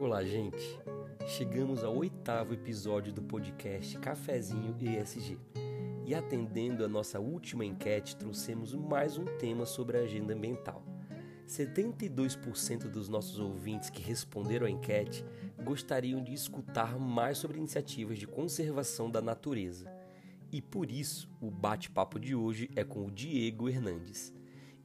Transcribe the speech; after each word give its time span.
Olá, 0.00 0.22
gente. 0.22 0.78
Chegamos 1.26 1.82
ao 1.82 1.96
oitavo 1.96 2.54
episódio 2.54 3.12
do 3.12 3.20
podcast 3.20 3.98
Cafezinho 3.98 4.76
ESG. 4.80 5.36
E 6.06 6.14
atendendo 6.14 6.84
a 6.84 6.88
nossa 6.88 7.18
última 7.18 7.64
enquete, 7.64 8.14
trouxemos 8.14 8.72
mais 8.76 9.18
um 9.18 9.24
tema 9.38 9.66
sobre 9.66 9.98
a 9.98 10.02
agenda 10.02 10.34
ambiental. 10.34 10.84
72% 11.48 12.88
dos 12.88 13.08
nossos 13.08 13.40
ouvintes 13.40 13.90
que 13.90 14.00
responderam 14.00 14.68
à 14.68 14.70
enquete 14.70 15.24
gostariam 15.64 16.22
de 16.22 16.32
escutar 16.32 16.96
mais 16.96 17.38
sobre 17.38 17.58
iniciativas 17.58 18.20
de 18.20 18.26
conservação 18.28 19.10
da 19.10 19.20
natureza. 19.20 19.92
E 20.52 20.62
por 20.62 20.92
isso, 20.92 21.28
o 21.40 21.50
bate-papo 21.50 22.20
de 22.20 22.36
hoje 22.36 22.70
é 22.76 22.84
com 22.84 23.04
o 23.04 23.10
Diego 23.10 23.68
Hernandes. 23.68 24.32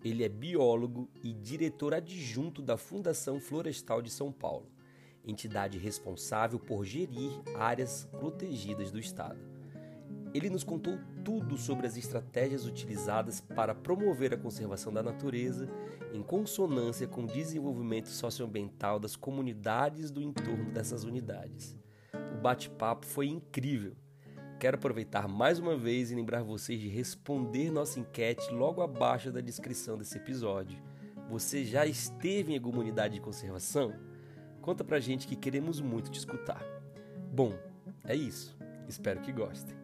Ele 0.03 0.23
é 0.23 0.29
biólogo 0.29 1.09
e 1.23 1.33
diretor 1.33 1.93
adjunto 1.93 2.61
da 2.61 2.75
Fundação 2.75 3.39
Florestal 3.39 4.01
de 4.01 4.09
São 4.09 4.31
Paulo, 4.31 4.69
entidade 5.25 5.77
responsável 5.77 6.59
por 6.59 6.83
gerir 6.83 7.31
áreas 7.55 8.07
protegidas 8.19 8.91
do 8.91 8.99
Estado. 8.99 9.39
Ele 10.33 10.49
nos 10.49 10.63
contou 10.63 10.97
tudo 11.23 11.57
sobre 11.57 11.85
as 11.87 11.95
estratégias 11.95 12.65
utilizadas 12.65 13.39
para 13.39 13.73
promover 13.73 14.33
a 14.33 14.37
conservação 14.37 14.91
da 14.91 15.03
natureza 15.03 15.69
em 16.11 16.21
consonância 16.21 17.07
com 17.07 17.23
o 17.23 17.27
desenvolvimento 17.27 18.09
socioambiental 18.09 18.99
das 18.99 19.15
comunidades 19.15 20.11
do 20.11 20.21
entorno 20.21 20.71
dessas 20.71 21.03
unidades. 21.03 21.77
O 22.35 22.41
bate-papo 22.41 23.05
foi 23.05 23.27
incrível. 23.27 23.95
Quero 24.63 24.77
aproveitar 24.77 25.27
mais 25.27 25.59
uma 25.59 25.75
vez 25.75 26.09
e 26.09 26.15
lembrar 26.15 26.41
vocês 26.41 26.79
de 26.79 26.87
responder 26.87 27.69
nossa 27.69 27.99
enquete 27.99 28.49
logo 28.49 28.81
abaixo 28.81 29.29
da 29.29 29.41
descrição 29.41 29.97
desse 29.97 30.15
episódio. 30.15 30.81
Você 31.29 31.65
já 31.65 31.85
esteve 31.85 32.53
em 32.53 32.55
alguma 32.55 32.79
unidade 32.79 33.15
de 33.15 33.19
conservação? 33.19 33.93
Conta 34.61 34.81
pra 34.81 35.01
gente 35.01 35.27
que 35.27 35.35
queremos 35.35 35.81
muito 35.81 36.09
te 36.09 36.17
escutar. 36.17 36.63
Bom, 37.33 37.59
é 38.05 38.15
isso. 38.15 38.57
Espero 38.87 39.19
que 39.19 39.33
gostem. 39.33 39.75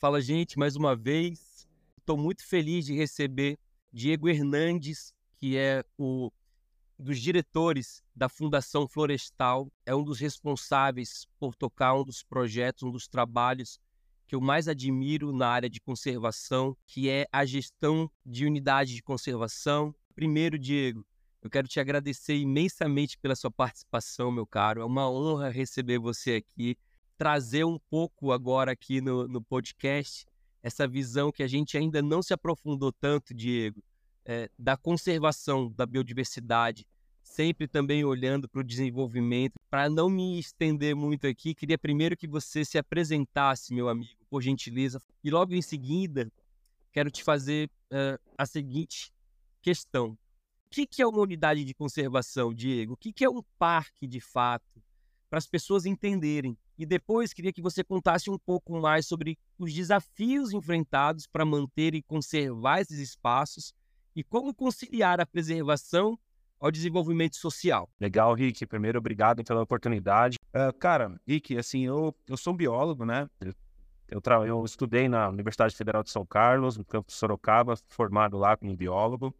Fala, 0.00 0.20
gente, 0.20 0.58
mais 0.58 0.74
uma 0.74 0.96
vez. 0.96 1.68
Estou 1.98 2.16
muito 2.16 2.44
feliz 2.44 2.84
de 2.84 2.96
receber 2.96 3.60
Diego 3.92 4.28
Hernandes, 4.28 5.14
que 5.36 5.56
é 5.56 5.84
o 5.96 6.32
dos 7.02 7.20
diretores 7.20 8.02
da 8.14 8.28
Fundação 8.28 8.86
Florestal, 8.86 9.70
é 9.84 9.94
um 9.94 10.04
dos 10.04 10.20
responsáveis 10.20 11.26
por 11.38 11.54
tocar 11.54 11.94
um 11.94 12.04
dos 12.04 12.22
projetos, 12.22 12.82
um 12.84 12.90
dos 12.90 13.08
trabalhos 13.08 13.78
que 14.26 14.34
eu 14.34 14.40
mais 14.40 14.68
admiro 14.68 15.32
na 15.32 15.48
área 15.48 15.68
de 15.68 15.80
conservação, 15.80 16.76
que 16.86 17.10
é 17.10 17.26
a 17.32 17.44
gestão 17.44 18.10
de 18.24 18.46
unidades 18.46 18.94
de 18.94 19.02
conservação. 19.02 19.94
Primeiro, 20.14 20.58
Diego, 20.58 21.04
eu 21.42 21.50
quero 21.50 21.68
te 21.68 21.80
agradecer 21.80 22.36
imensamente 22.36 23.18
pela 23.18 23.34
sua 23.34 23.50
participação, 23.50 24.30
meu 24.30 24.46
caro. 24.46 24.80
É 24.80 24.84
uma 24.84 25.10
honra 25.10 25.50
receber 25.50 25.98
você 25.98 26.36
aqui 26.36 26.78
trazer 27.18 27.64
um 27.64 27.78
pouco 27.90 28.32
agora 28.32 28.72
aqui 28.72 29.00
no, 29.00 29.28
no 29.28 29.42
podcast 29.42 30.24
essa 30.62 30.86
visão 30.86 31.32
que 31.32 31.42
a 31.42 31.48
gente 31.48 31.76
ainda 31.76 32.00
não 32.00 32.22
se 32.22 32.32
aprofundou 32.32 32.92
tanto, 32.92 33.34
Diego, 33.34 33.82
é, 34.24 34.48
da 34.56 34.76
conservação 34.76 35.70
da 35.72 35.84
biodiversidade, 35.84 36.86
sempre 37.32 37.66
também 37.66 38.04
olhando 38.04 38.46
para 38.46 38.60
o 38.60 38.64
desenvolvimento. 38.64 39.54
Para 39.70 39.88
não 39.88 40.10
me 40.10 40.38
estender 40.38 40.94
muito 40.94 41.26
aqui, 41.26 41.54
queria 41.54 41.78
primeiro 41.78 42.16
que 42.16 42.26
você 42.26 42.64
se 42.64 42.76
apresentasse, 42.76 43.72
meu 43.72 43.88
amigo, 43.88 44.20
por 44.28 44.42
gentileza, 44.42 45.00
e 45.24 45.30
logo 45.30 45.54
em 45.54 45.62
seguida 45.62 46.30
quero 46.92 47.10
te 47.10 47.24
fazer 47.24 47.70
uh, 47.90 48.20
a 48.36 48.44
seguinte 48.44 49.10
questão. 49.62 50.10
O 50.10 50.18
que, 50.70 50.86
que 50.86 51.00
é 51.00 51.06
uma 51.06 51.20
unidade 51.20 51.64
de 51.64 51.74
conservação, 51.74 52.52
Diego? 52.52 52.94
O 52.94 52.96
que, 52.96 53.12
que 53.12 53.24
é 53.24 53.30
um 53.30 53.42
parque 53.58 54.06
de 54.06 54.20
fato? 54.20 54.82
Para 55.30 55.38
as 55.38 55.46
pessoas 55.46 55.86
entenderem 55.86 56.56
e 56.78 56.84
depois 56.84 57.32
queria 57.32 57.52
que 57.52 57.62
você 57.62 57.82
contasse 57.82 58.30
um 58.30 58.38
pouco 58.38 58.78
mais 58.78 59.06
sobre 59.06 59.38
os 59.58 59.72
desafios 59.72 60.52
enfrentados 60.52 61.26
para 61.26 61.46
manter 61.46 61.94
e 61.94 62.02
conservar 62.02 62.80
esses 62.80 62.98
espaços 62.98 63.72
e 64.14 64.22
como 64.22 64.54
conciliar 64.54 65.18
a 65.18 65.26
preservação 65.26 66.18
ao 66.62 66.70
desenvolvimento 66.70 67.36
social. 67.36 67.90
Legal, 68.00 68.32
Rick. 68.34 68.64
Primeiro, 68.66 68.96
obrigado 68.96 69.42
pela 69.42 69.62
oportunidade. 69.62 70.38
Uh, 70.54 70.72
cara, 70.78 71.20
Rick, 71.26 71.58
assim, 71.58 71.84
eu, 71.84 72.14
eu 72.28 72.36
sou 72.36 72.54
um 72.54 72.56
biólogo, 72.56 73.04
né? 73.04 73.28
Eu, 74.08 74.20
tra... 74.20 74.46
eu 74.46 74.64
estudei 74.64 75.08
na 75.08 75.28
Universidade 75.28 75.74
Federal 75.74 76.04
de 76.04 76.10
São 76.10 76.24
Carlos, 76.24 76.76
no 76.76 76.84
campus 76.84 77.16
Sorocaba, 77.16 77.74
formado 77.88 78.38
lá 78.38 78.56
como 78.56 78.76
biólogo. 78.76 79.34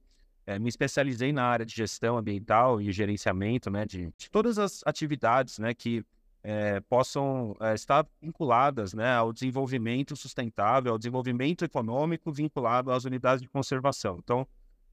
É, 0.44 0.58
me 0.58 0.68
especializei 0.68 1.32
na 1.32 1.44
área 1.44 1.64
de 1.64 1.72
gestão 1.72 2.18
ambiental 2.18 2.80
e 2.80 2.90
gerenciamento, 2.90 3.70
né, 3.70 3.86
de, 3.86 4.12
de 4.18 4.28
todas 4.28 4.58
as 4.58 4.82
atividades, 4.84 5.60
né, 5.60 5.72
que 5.72 6.04
é, 6.42 6.80
possam 6.80 7.54
é, 7.60 7.74
estar 7.74 8.04
vinculadas 8.20 8.92
né, 8.92 9.14
ao 9.14 9.32
desenvolvimento 9.32 10.16
sustentável, 10.16 10.90
ao 10.90 10.98
desenvolvimento 10.98 11.64
econômico 11.64 12.32
vinculado 12.32 12.90
às 12.90 13.04
unidades 13.04 13.40
de 13.40 13.48
conservação. 13.48 14.18
Então, 14.18 14.44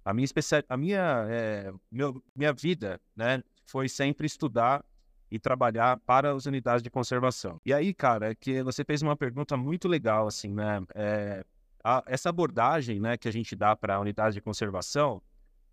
a 0.10 0.14
minha, 0.14 0.26
especial, 0.26 0.64
a 0.68 0.76
minha, 0.76 1.26
é, 1.30 1.72
meu, 1.92 2.24
minha 2.36 2.52
vida 2.52 3.00
né, 3.16 3.44
foi 3.66 3.88
sempre 3.88 4.26
estudar 4.26 4.84
e 5.30 5.38
trabalhar 5.38 6.00
para 6.00 6.34
as 6.34 6.48
unidades 6.48 6.82
de 6.82 6.90
conservação. 6.90 7.62
E 7.64 7.72
aí, 7.72 7.94
cara, 7.94 8.34
que 8.34 8.64
você 8.64 8.84
fez 8.84 9.04
uma 9.04 9.16
pergunta 9.16 9.56
muito 9.56 9.88
legal, 9.88 10.26
assim, 10.26 10.52
né? 10.52 10.82
É, 10.96 11.46
a, 11.84 12.04
essa 12.08 12.30
abordagem 12.30 13.00
né, 13.00 13.18
que 13.18 13.28
a 13.28 13.32
gente 13.32 13.56
dá 13.56 13.76
para 13.76 13.96
a 13.96 14.00
unidade 14.00 14.34
de 14.34 14.42
conservação, 14.42 15.22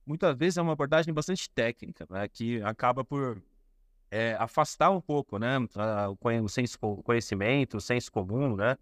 muitas 0.05 0.37
vezes 0.37 0.59
é 0.59 0.63
uma 0.63 0.75
abordagem 0.75 1.15
bastante 1.15 1.49
técnica, 1.49 2.07
né, 2.11 2.29
que 2.29 2.61
acaba 2.63 3.03
por 3.03 3.43
é, 4.11 4.37
afastar 4.39 4.91
um 4.91 5.01
pouco, 5.01 5.39
né, 5.39 5.57
o, 6.43 6.49
senso, 6.49 6.79
conhecimento, 6.79 7.79
o 7.79 7.81
senso 7.81 8.13
comum, 8.13 8.55
né, 8.55 8.77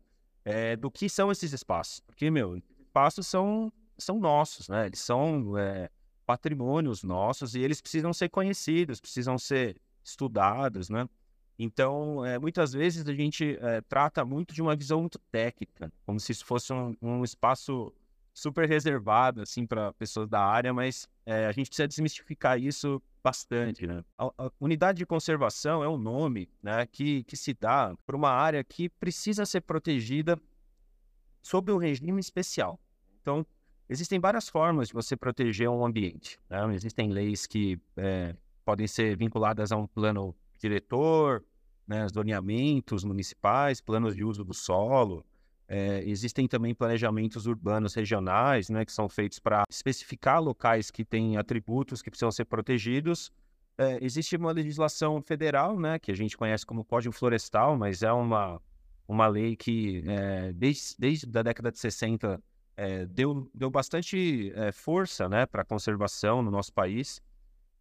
é, 0.45 0.75
do 0.75 0.91
que 0.91 1.09
são 1.09 1.31
esses 1.31 1.53
espaços. 1.53 2.01
Porque, 2.01 2.29
meu, 2.29 2.61
espaços 2.81 3.29
são, 3.29 3.73
são 3.99 4.19
nossos, 4.19 4.69
né, 4.69 4.87
eles 4.87 5.00
são 5.00 5.56
é, 5.59 5.91
patrimônios 6.27 7.03
nossos 7.03 7.55
e 7.55 7.60
eles 7.60 7.81
precisam 7.81 8.12
ser 8.12 8.28
conhecidos, 8.28 9.00
precisam 9.00 9.38
ser 9.38 9.77
estudados, 10.03 10.88
né. 10.88 11.09
Então, 11.59 12.25
é, 12.25 12.38
muitas 12.38 12.72
vezes 12.72 13.06
a 13.06 13.15
gente 13.15 13.56
é, 13.60 13.81
trata 13.82 14.25
muito 14.25 14.53
de 14.53 14.60
uma 14.60 14.75
visão 14.75 15.00
muito 15.00 15.19
técnica, 15.31 15.93
como 16.05 16.19
se 16.19 16.32
isso 16.32 16.44
fosse 16.44 16.72
um, 16.72 16.97
um 17.00 17.22
espaço 17.22 17.93
super 18.32 18.69
reservado, 18.69 19.43
assim, 19.43 19.65
para 19.65 19.93
pessoas 19.93 20.28
da 20.28 20.44
área, 20.44 20.75
mas 20.75 21.09
é, 21.25 21.47
a 21.47 21.53
gente 21.53 21.69
precisa 21.69 21.87
desmistificar 21.87 22.61
isso 22.61 23.00
bastante, 23.22 23.87
né? 23.87 24.05
A, 24.19 24.26
a, 24.37 24.50
unidade 24.61 24.99
de 24.99 25.06
conservação 25.06 25.82
é 25.82 25.88
um 25.88 25.97
nome, 25.97 26.50
né, 26.61 26.84
que, 26.87 27.22
que 27.25 27.37
se 27.37 27.55
dá 27.55 27.97
para 28.05 28.16
uma 28.16 28.31
área 28.31 28.62
que 28.65 28.88
precisa 28.88 29.47
ser 29.47 29.61
protegida 29.61 30.38
sob 31.41 31.71
um 31.72 31.78
regime 31.78 32.21
especial. 32.21 32.78
Então, 33.22 33.47
existem 33.89 34.19
várias 34.19 34.49
formas 34.49 34.89
de 34.89 34.95
você 34.95 35.17
proteger 35.17 35.69
um 35.69 35.84
ambiente. 35.84 36.39
Né? 36.49 36.75
Existem 36.75 37.11
leis 37.11 37.47
que 37.47 37.78
é, 37.97 38.34
podem 38.65 38.87
ser 38.87 39.17
vinculadas 39.17 39.72
a 39.72 39.77
um 39.77 39.87
plano 39.87 40.34
diretor, 40.59 41.45
né, 41.87 42.06
zoneamentos 42.09 43.05
municipais, 43.05 43.81
planos 43.81 44.17
de 44.17 44.25
uso 44.25 44.43
do 44.43 44.55
solo, 44.55 45.25
é, 45.67 46.03
existem 46.05 46.47
também 46.47 46.75
planejamentos 46.75 47.47
urbanos 47.47 47.94
regionais, 47.94 48.69
né, 48.69 48.84
que 48.84 48.93
são 48.93 49.09
feitos 49.09 49.39
para 49.39 49.65
especificar 49.69 50.43
locais 50.43 50.91
que 50.91 51.05
têm 51.05 51.37
atributos 51.37 52.03
que 52.03 52.11
precisam 52.11 52.31
ser 52.31 52.44
protegidos. 52.44 53.31
É, 53.78 53.99
existe 54.05 54.37
uma 54.37 54.53
legislação 54.53 55.23
federal, 55.23 55.78
né, 55.78 55.99
que 55.99 56.11
a 56.11 56.15
gente 56.15 56.37
conhece 56.37 56.67
como 56.67 56.84
Código 56.84 57.15
Florestal, 57.15 57.77
mas 57.77 58.03
é 58.03 58.12
uma, 58.12 58.61
uma 59.09 59.27
lei 59.27 59.56
que, 59.56 60.05
é, 60.06 60.53
desde, 60.53 60.94
desde 60.99 61.39
a 61.39 61.43
década 61.43 61.73
de 61.73 61.78
60, 61.78 62.41
é, 62.77 63.07
deu, 63.07 63.51
deu 63.55 63.71
bastante 63.71 64.53
é, 64.55 64.73
força 64.73 65.29
né, 65.29 65.47
para 65.47 65.62
a 65.62 65.65
conservação 65.65 66.43
no 66.43 66.51
nosso 66.51 66.73
país. 66.73 67.23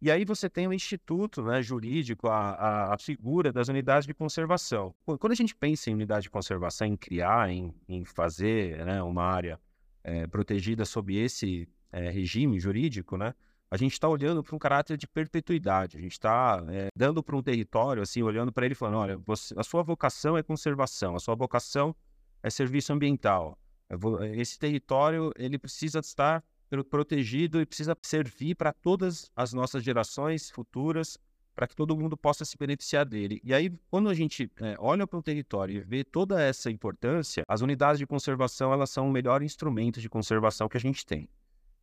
E 0.00 0.10
aí 0.10 0.24
você 0.24 0.50
tem 0.50 0.66
o 0.68 0.72
instituto 0.72 1.42
né, 1.42 1.62
jurídico, 1.62 2.28
a, 2.28 2.50
a, 2.50 2.94
a, 2.94 2.98
figura 2.98 3.52
das 3.52 3.68
unidades 3.68 4.06
de 4.06 4.12
conservação. 4.12 4.94
Quando 5.04 5.32
a 5.32 5.36
gente 5.36 5.54
pensa 5.54 5.90
em 5.90 5.94
unidade 5.94 6.24
de 6.24 6.30
conservação, 6.30 6.86
em 6.86 6.96
criar, 6.96 7.50
em, 7.50 7.74
em 7.88 8.04
fazer 8.04 8.84
né, 8.84 9.02
uma 9.02 9.22
área 9.24 9.58
é, 10.02 10.26
protegida 10.26 10.84
sob 10.84 11.16
esse 11.16 11.68
regime 12.12 12.58
jurídico, 12.58 13.16
né, 13.16 13.32
a 13.70 13.76
gente 13.76 13.92
está 13.92 14.08
olhando 14.08 14.42
para 14.42 14.54
um 14.54 14.58
caráter 14.58 14.96
de 14.96 15.06
perpetuidade. 15.06 15.96
A 15.96 16.00
gente 16.00 16.12
está 16.12 16.60
dando 16.94 17.22
para 17.22 17.36
um 17.36 17.42
território, 17.42 18.02
assim, 18.02 18.20
olhando 18.20 18.52
para 18.52 18.66
ele 18.66 18.72
e 18.72 18.76
falando, 18.76 18.98
olha, 18.98 19.16
você, 19.18 19.54
a 19.56 19.62
sua 19.62 19.82
vocação 19.82 20.36
é 20.36 20.42
conservação, 20.42 21.14
a 21.14 21.20
sua 21.20 21.36
vocação 21.36 21.94
é 22.42 22.50
serviço 22.50 22.92
ambiental. 22.92 23.56
Esse 24.36 24.58
território 24.58 25.32
ele 25.36 25.58
precisa 25.58 26.00
estar 26.00 26.42
protegido 26.82 27.60
e 27.60 27.66
precisa 27.66 27.96
servir 28.02 28.56
para 28.56 28.72
todas 28.72 29.30
as 29.36 29.52
nossas 29.52 29.84
gerações 29.84 30.50
futuras, 30.50 31.18
para 31.54 31.68
que 31.68 31.76
todo 31.76 31.96
mundo 31.96 32.16
possa 32.16 32.44
se 32.44 32.56
beneficiar 32.58 33.04
dele. 33.04 33.40
E 33.44 33.54
aí, 33.54 33.70
quando 33.88 34.08
a 34.08 34.14
gente 34.14 34.50
é, 34.60 34.74
olha 34.78 35.06
para 35.06 35.18
o 35.18 35.22
território 35.22 35.76
e 35.76 35.80
vê 35.80 36.02
toda 36.02 36.42
essa 36.42 36.70
importância, 36.70 37.44
as 37.46 37.60
unidades 37.60 37.98
de 37.98 38.06
conservação 38.06 38.72
elas 38.72 38.90
são 38.90 39.08
o 39.08 39.12
melhor 39.12 39.42
instrumento 39.42 40.00
de 40.00 40.08
conservação 40.08 40.68
que 40.68 40.76
a 40.76 40.80
gente 40.80 41.06
tem. 41.06 41.28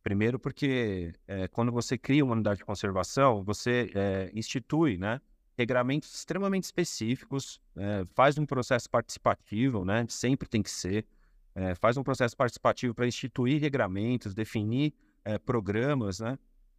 Primeiro 0.02 0.38
porque 0.38 1.14
é, 1.26 1.48
quando 1.48 1.72
você 1.72 1.96
cria 1.96 2.24
uma 2.24 2.34
unidade 2.34 2.58
de 2.58 2.64
conservação, 2.64 3.42
você 3.42 3.90
é, 3.94 4.30
institui, 4.34 4.98
né, 4.98 5.20
regramentos 5.56 6.12
extremamente 6.14 6.64
específicos, 6.64 7.60
é, 7.76 8.04
faz 8.14 8.36
um 8.36 8.44
processo 8.44 8.90
participativo, 8.90 9.84
né, 9.84 10.04
sempre 10.08 10.48
tem 10.48 10.62
que 10.62 10.70
ser, 10.70 11.06
é, 11.54 11.74
faz 11.74 11.96
um 11.96 12.02
processo 12.02 12.36
participativo 12.36 12.94
para 12.94 13.06
instituir 13.06 13.60
regramentos, 13.60 14.34
definir 14.34 14.94
é, 15.24 15.38
programas, 15.38 16.20
né, 16.20 16.38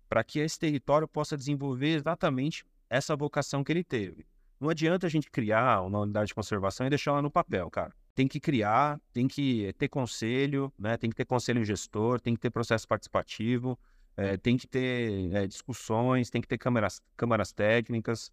para 0.10 0.24
que 0.24 0.40
esse 0.40 0.60
território 0.60 1.08
possa 1.08 1.38
desenvolver 1.38 1.96
exatamente 1.96 2.66
essa 2.90 3.16
vocação 3.16 3.64
que 3.64 3.72
ele 3.72 3.84
teve. 3.84 4.26
Não 4.60 4.70
adianta 4.70 5.08
a 5.08 5.10
gente 5.10 5.30
criar 5.30 5.82
uma 5.82 6.00
unidade 6.02 6.28
de 6.28 6.36
conservação 6.36 6.86
e 6.88 6.90
deixar 6.90 7.12
ela 7.12 7.22
no 7.22 7.32
papel, 7.32 7.70
cara. 7.70 7.94
Tem 8.16 8.28
que 8.28 8.40
criar, 8.40 9.00
tem 9.12 9.28
que 9.28 9.74
ter 9.78 9.88
conselho, 9.88 10.72
né? 10.78 10.96
tem 10.98 11.10
que 11.10 11.16
ter 11.16 11.26
conselho 11.26 11.66
gestor, 11.66 12.20
tem 12.22 12.36
que 12.36 12.40
ter 12.40 12.52
processo 12.52 12.88
participativo, 12.88 13.78
é, 14.16 14.38
tem 14.38 14.56
que 14.56 14.68
ter 14.68 15.48
discussões, 15.48 16.30
tem 16.30 16.40
que 16.40 16.48
ter 16.48 16.60
câmaras, 16.60 17.02
câmaras 17.18 17.52
técnicas, 17.52 18.32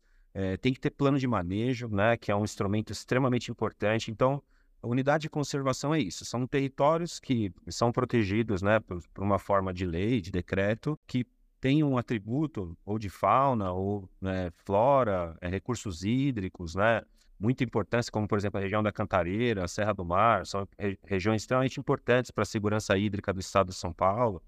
tem 0.61 0.73
que 0.73 0.79
ter 0.79 0.91
plano 0.91 1.19
de 1.19 1.27
manejo, 1.27 1.89
né? 1.89 2.17
que 2.17 2.31
é 2.31 2.37
um 2.37 2.45
instrumento 2.45 2.93
extremamente 2.93 3.51
importante. 3.51 4.11
Então, 4.11 4.41
a 4.83 4.87
unidade 4.87 5.23
de 5.23 5.31
conservação 5.31 5.95
é 5.95 6.01
isso, 6.01 6.25
são 6.25 6.47
territórios 6.47 7.21
que 7.21 7.53
são 7.69 7.93
protegidos 7.93 8.63
né, 8.63 8.81
por, 8.81 9.03
por 9.13 9.23
uma 9.23 9.39
forma 9.39 9.73
de 9.75 9.85
lei, 9.85 10.21
de 10.21 10.31
decreto, 10.31 10.99
que 11.07 11.27
tem 11.61 11.85
um 11.85 11.99
atributo 11.99 12.77
ou 12.85 12.99
de 12.99 13.11
fauna 13.11 13.73
ou 13.73 14.09
né, 14.21 14.51
flora, 14.57 15.37
é, 15.41 15.49
recursos 15.49 16.03
hídricos, 16.03 16.75
né, 16.75 17.03
muito 17.39 17.63
importantes, 17.63 18.09
como 18.09 18.27
por 18.27 18.39
exemplo 18.39 18.59
a 18.59 18.63
região 18.63 18.83
da 18.83 18.91
Cantareira, 18.91 19.65
a 19.65 19.69
Serra 19.69 19.93
do 19.93 20.05
Mar, 20.05 20.47
são 20.47 20.67
re 20.79 20.99
regiões 21.05 21.43
extremamente 21.43 21.79
importantes 21.79 22.31
para 22.31 22.43
a 22.43 22.47
segurança 22.47 22.97
hídrica 22.97 23.33
do 23.33 23.41
estado 23.41 23.69
de 23.69 23.75
São 23.75 23.93
Paulo. 23.93 24.43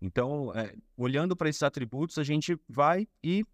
Então, 0.00 0.52
é, 0.54 0.74
olhando 0.96 1.34
para 1.34 1.48
esses 1.48 1.62
atributos, 1.62 2.18
a 2.18 2.22
gente 2.22 2.58
vai 2.68 3.08
e 3.22 3.44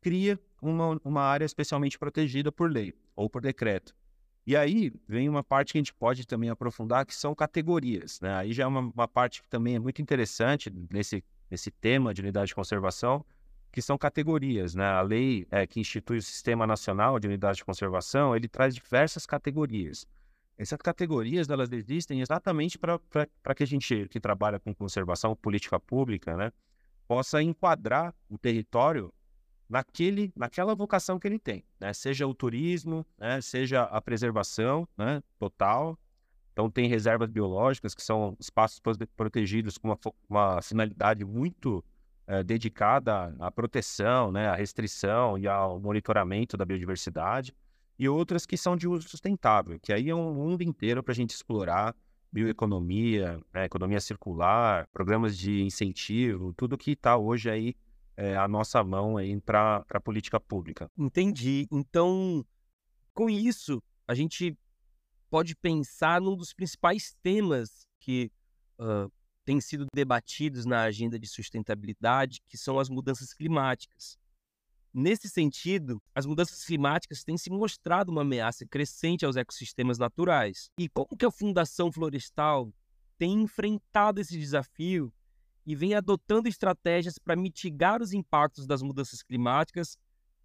cria 0.00 0.40
uma, 0.62 0.98
uma 1.04 1.22
área 1.22 1.44
especialmente 1.44 1.98
protegida 1.98 2.50
por 2.50 2.70
lei 2.70 2.94
ou 3.14 3.28
por 3.28 3.42
decreto. 3.42 3.94
E 4.46 4.56
aí 4.56 4.92
vem 5.06 5.28
uma 5.28 5.44
parte 5.44 5.72
que 5.72 5.78
a 5.78 5.80
gente 5.80 5.94
pode 5.94 6.26
também 6.26 6.50
aprofundar, 6.50 7.04
que 7.06 7.14
são 7.14 7.34
categorias. 7.34 8.20
Né? 8.20 8.34
Aí 8.34 8.52
já 8.52 8.64
é 8.64 8.66
uma, 8.66 8.80
uma 8.80 9.08
parte 9.08 9.42
que 9.42 9.48
também 9.48 9.76
é 9.76 9.78
muito 9.78 10.00
interessante 10.02 10.72
nesse 10.90 11.22
nesse 11.50 11.70
tema 11.70 12.14
de 12.14 12.22
unidade 12.22 12.48
de 12.48 12.54
conservação, 12.54 13.24
que 13.72 13.82
são 13.82 13.98
categorias. 13.98 14.74
Né? 14.74 14.84
A 14.84 15.02
lei 15.02 15.46
é, 15.50 15.66
que 15.66 15.80
institui 15.80 16.18
o 16.18 16.22
Sistema 16.22 16.66
Nacional 16.66 17.18
de 17.18 17.26
Unidade 17.26 17.58
de 17.58 17.64
Conservação, 17.64 18.36
ele 18.36 18.48
traz 18.48 18.74
diversas 18.74 19.26
categorias. 19.26 20.06
Essas 20.56 20.78
categorias, 20.78 21.48
elas 21.48 21.72
existem 21.72 22.20
exatamente 22.20 22.78
para 22.78 23.54
que 23.56 23.62
a 23.62 23.66
gente 23.66 24.06
que 24.08 24.20
trabalha 24.20 24.60
com 24.60 24.74
conservação, 24.74 25.34
política 25.34 25.80
pública, 25.80 26.36
né, 26.36 26.52
possa 27.08 27.42
enquadrar 27.42 28.14
o 28.28 28.36
território 28.36 29.12
naquele, 29.70 30.32
naquela 30.36 30.74
vocação 30.74 31.18
que 31.18 31.26
ele 31.26 31.38
tem, 31.38 31.64
né? 31.78 31.92
seja 31.92 32.26
o 32.26 32.34
turismo, 32.34 33.06
né? 33.16 33.40
seja 33.40 33.84
a 33.84 34.00
preservação 34.02 34.86
né? 34.98 35.22
total, 35.38 35.98
então, 36.52 36.70
tem 36.70 36.88
reservas 36.88 37.30
biológicas, 37.30 37.94
que 37.94 38.02
são 38.02 38.36
espaços 38.38 38.80
protegidos 39.16 39.78
com 39.78 39.88
uma, 39.88 39.98
uma 40.28 40.60
finalidade 40.60 41.24
muito 41.24 41.82
é, 42.26 42.42
dedicada 42.42 43.34
à 43.38 43.50
proteção, 43.50 44.30
né, 44.30 44.46
à 44.46 44.54
restrição 44.54 45.38
e 45.38 45.48
ao 45.48 45.80
monitoramento 45.80 46.56
da 46.56 46.64
biodiversidade, 46.64 47.54
e 47.98 48.08
outras 48.08 48.44
que 48.44 48.56
são 48.56 48.76
de 48.76 48.86
uso 48.86 49.08
sustentável, 49.08 49.78
que 49.80 49.92
aí 49.92 50.10
é 50.10 50.14
um 50.14 50.34
mundo 50.34 50.62
inteiro 50.62 51.02
para 51.02 51.12
a 51.12 51.14
gente 51.14 51.30
explorar 51.30 51.94
bioeconomia, 52.32 53.40
né, 53.52 53.64
economia 53.64 54.00
circular, 54.00 54.86
programas 54.92 55.38
de 55.38 55.62
incentivo, 55.62 56.52
tudo 56.52 56.76
que 56.76 56.92
está 56.92 57.16
hoje 57.16 57.48
aí 57.48 57.74
é, 58.20 58.36
à 58.36 58.46
nossa 58.46 58.84
mão 58.84 59.14
para 59.44 59.82
a 59.88 60.00
política 60.00 60.38
pública. 60.38 60.90
Entendi. 60.96 61.66
Então, 61.72 62.44
com 63.14 63.30
isso, 63.30 63.82
a 64.06 64.14
gente 64.14 64.54
pode 65.30 65.56
pensar 65.56 66.20
num 66.20 66.36
dos 66.36 66.52
principais 66.52 67.16
temas 67.22 67.86
que 67.98 68.30
uh, 68.78 69.10
têm 69.42 69.58
sido 69.58 69.86
debatidos 69.94 70.66
na 70.66 70.82
agenda 70.82 71.18
de 71.18 71.26
sustentabilidade, 71.26 72.42
que 72.46 72.58
são 72.58 72.78
as 72.78 72.90
mudanças 72.90 73.32
climáticas. 73.32 74.18
Nesse 74.92 75.28
sentido, 75.28 76.02
as 76.14 76.26
mudanças 76.26 76.62
climáticas 76.64 77.24
têm 77.24 77.38
se 77.38 77.48
mostrado 77.48 78.10
uma 78.10 78.22
ameaça 78.22 78.66
crescente 78.66 79.24
aos 79.24 79.36
ecossistemas 79.36 79.98
naturais. 79.98 80.68
E 80.78 80.90
como 80.90 81.16
que 81.16 81.24
a 81.24 81.30
Fundação 81.30 81.90
Florestal 81.90 82.70
tem 83.16 83.32
enfrentado 83.42 84.20
esse 84.20 84.36
desafio 84.38 85.10
e 85.70 85.74
vem 85.76 85.94
adotando 85.94 86.48
estratégias 86.48 87.16
para 87.16 87.36
mitigar 87.36 88.02
os 88.02 88.12
impactos 88.12 88.66
das 88.66 88.82
mudanças 88.82 89.22
climáticas 89.22 89.96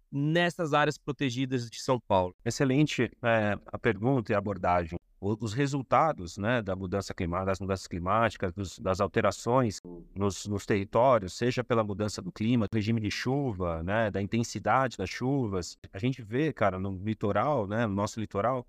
nessas 0.08 0.72
áreas 0.72 0.96
protegidas 0.96 1.68
de 1.68 1.80
São 1.80 1.98
Paulo? 1.98 2.32
Excelente 2.44 3.10
é, 3.20 3.58
a 3.66 3.76
pergunta 3.76 4.30
e 4.30 4.36
a 4.36 4.38
abordagem. 4.38 4.96
os 5.20 5.52
resultados 5.52 6.38
né, 6.38 6.62
da 6.62 6.76
mudança 6.76 7.12
climática, 7.12 7.46
das 7.46 7.58
mudanças 7.58 7.88
climáticas, 7.88 8.52
dos, 8.52 8.78
das 8.78 9.00
alterações 9.00 9.80
nos, 10.14 10.46
nos, 10.46 10.64
territórios, 10.64 11.32
seja 11.32 11.64
pela 11.64 11.82
mudança 11.82 12.22
do 12.22 12.30
clima, 12.30 12.68
do 12.70 12.74
regime 12.76 13.00
de 13.00 13.10
chuva, 13.10 13.82
né, 13.82 14.12
da 14.12 14.22
intensidade 14.22 14.96
das 14.96 15.10
chuvas. 15.10 15.76
A 15.92 15.98
gente 15.98 16.22
vê, 16.22 16.52
cara, 16.52 16.78
no 16.78 16.96
litoral, 17.04 17.66
né, 17.66 17.84
no 17.84 17.94
nosso 17.96 18.20
litoral, 18.20 18.64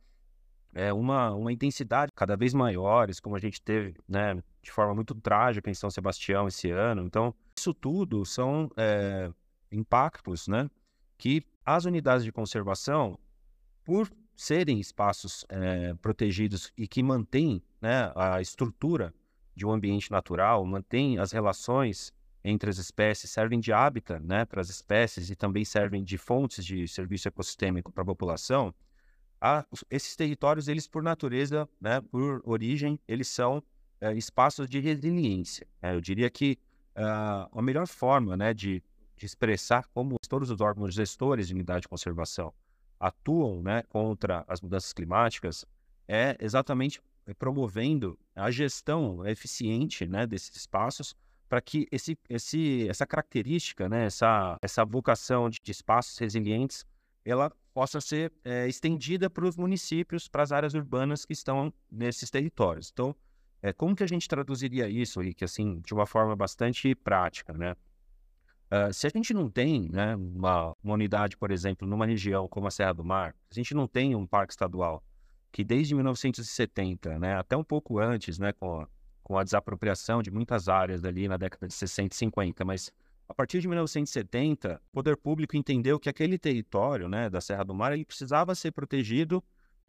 é 0.78 0.94
uma, 0.94 1.34
uma 1.34 1.52
intensidade 1.52 2.12
cada 2.16 2.38
vez 2.38 2.54
maiores, 2.54 3.20
como 3.20 3.36
a 3.36 3.40
gente 3.40 3.60
teve, 3.60 3.96
né, 4.08 4.36
de 4.62 4.72
forma 4.72 4.94
muito 4.94 5.16
trágica 5.16 5.72
em 5.72 5.74
São 5.74 5.90
Sebastião 5.90 6.48
esse 6.48 6.70
ano. 6.70 7.04
Então, 7.04 7.34
isso 7.58 7.74
tudo 7.74 8.24
são 8.24 8.70
é, 8.78 9.32
impactos, 9.72 10.48
né, 10.48 10.70
que 11.18 11.44
as 11.66 11.86
unidades 11.86 12.24
de 12.24 12.32
conservação, 12.32 13.18
por 13.84 14.08
serem 14.36 14.80
espaços 14.80 15.44
é, 15.50 15.96
protegidos 15.96 16.72
e 16.78 16.88
que 16.88 17.02
mantêm 17.02 17.60
né, 17.82 18.12
a 18.16 18.40
estrutura 18.40 19.12
de 19.56 19.66
um 19.66 19.72
ambiente 19.72 20.12
natural, 20.12 20.64
mantêm 20.64 21.18
as 21.18 21.32
relações 21.32 22.14
entre 22.44 22.70
as 22.70 22.78
espécies, 22.78 23.32
servem 23.32 23.60
de 23.60 23.74
hábitat 23.74 24.24
né, 24.24 24.46
para 24.46 24.62
as 24.62 24.70
espécies 24.70 25.32
e 25.32 25.36
também 25.36 25.66
servem 25.66 26.04
de 26.04 26.20
fontes 26.20 26.64
de 26.64 26.88
serviço 26.88 27.28
ecossistêmico 27.28 27.92
para 27.92 28.04
a 28.04 28.06
população, 28.06 28.74
a, 29.40 29.66
esses 29.90 30.16
territórios, 30.16 30.68
eles 30.68 30.88
por 30.88 31.04
natureza, 31.04 31.68
né, 31.80 32.02
por 32.02 32.42
origem, 32.44 33.00
eles 33.08 33.28
são 33.28 33.64
é, 34.02 34.14
espaços 34.14 34.68
de 34.70 34.80
resiliência. 34.80 35.68
É, 35.82 35.94
eu 35.94 36.02
diria 36.02 36.30
que 36.30 36.58
uh, 36.96 37.58
a 37.58 37.62
melhor 37.62 37.88
forma 37.88 38.36
né, 38.36 38.54
de 38.54 38.84
de 39.18 39.26
expressar 39.26 39.88
como 39.94 40.16
todos 40.30 40.52
os 40.52 40.62
órgãos 40.62 40.94
gestores 40.94 41.48
de 41.48 41.54
unidade 41.54 41.82
de 41.82 41.88
conservação 41.88 42.54
atuam 43.00 43.62
né, 43.62 43.84
contra 43.90 44.46
as 44.48 44.62
mudanças 44.62 44.94
climáticas 44.94 45.66
é 46.08 46.38
exatamente 46.40 47.02
eh, 47.26 47.34
promovendo 47.34 48.18
a 48.36 48.50
gestão 48.50 49.26
eficiente 49.26 50.08
né, 50.08 50.26
desses 50.26 50.56
espaços 50.56 51.16
para 51.50 51.62
que 51.62 51.88
esse, 51.92 52.18
esse, 52.30 52.88
essa 52.90 53.06
característica, 53.06 53.90
né, 53.90 54.06
essa, 54.06 54.58
essa 54.62 54.86
vocação 54.86 55.50
de, 55.50 55.60
de 55.64 55.72
espaços 55.72 56.18
resilientes, 56.18 56.86
ela 57.26 57.52
possa 57.78 58.02
ser 58.02 58.34
é, 58.44 58.68
estendida 58.68 59.30
para 59.30 59.46
os 59.46 59.56
municípios, 59.56 60.28
para 60.28 60.42
as 60.42 60.52
áreas 60.52 60.74
urbanas 60.74 61.26
que 61.26 61.34
estão 61.34 61.72
nesses 61.92 62.28
territórios. 62.32 62.90
Então, 62.92 63.16
é, 63.62 63.72
como 63.72 63.96
que 63.96 64.02
a 64.02 64.08
gente 64.08 64.28
traduziria 64.28 64.90
isso, 64.90 65.22
Rick, 65.22 65.44
assim, 65.44 65.80
de 65.82 65.94
uma 65.94 66.08
forma 66.08 66.36
bastante 66.36 66.96
prática, 66.96 67.54
né? 67.54 67.76
Uh, 68.72 68.92
se 68.92 69.06
a 69.06 69.12
gente 69.12 69.32
não 69.32 69.48
tem 69.48 69.90
né, 69.90 70.16
uma, 70.16 70.76
uma, 70.84 70.96
unidade, 70.96 71.38
por 71.38 71.52
exemplo, 71.52 71.88
numa 71.88 72.08
região 72.08 72.48
como 72.48 72.66
a 72.66 72.72
Serra 72.72 72.94
do 72.94 73.06
Mar, 73.06 73.36
a 73.52 73.54
gente 73.54 73.76
não 73.76 73.88
tem 73.88 74.16
um 74.16 74.26
parque 74.26 74.54
estadual 74.54 75.04
que 75.52 75.64
desde 75.64 75.94
1970, 75.94 77.20
né, 77.20 77.36
até 77.36 77.56
um 77.56 77.64
pouco 77.64 78.00
antes, 78.00 78.40
né, 78.40 78.54
com, 78.54 78.82
a, 78.82 78.88
com 79.22 79.38
a 79.38 79.44
desapropriação 79.44 80.24
de 80.24 80.32
muitas 80.32 80.68
áreas 80.68 81.06
ali 81.06 81.28
na 81.28 81.38
década 81.38 81.68
de 81.68 81.76
60 81.76 82.16
e 82.16 82.18
50, 82.18 82.66
mas 82.66 82.92
a 83.28 83.34
partir 83.34 83.60
de 83.60 83.68
1970, 83.68 84.82
o 84.92 84.94
poder 84.94 85.18
público 85.18 85.56
entendeu 85.58 86.00
que 86.00 86.10
aquele 86.10 86.38
território 86.38 87.10
né, 87.10 87.30
da 87.30 87.42
Serra 87.42 87.64
do 87.64 87.74
Mar 87.74 87.92
ele 87.92 88.06
precisava 88.06 88.56
ser 88.56 88.72
protegido 88.72 89.44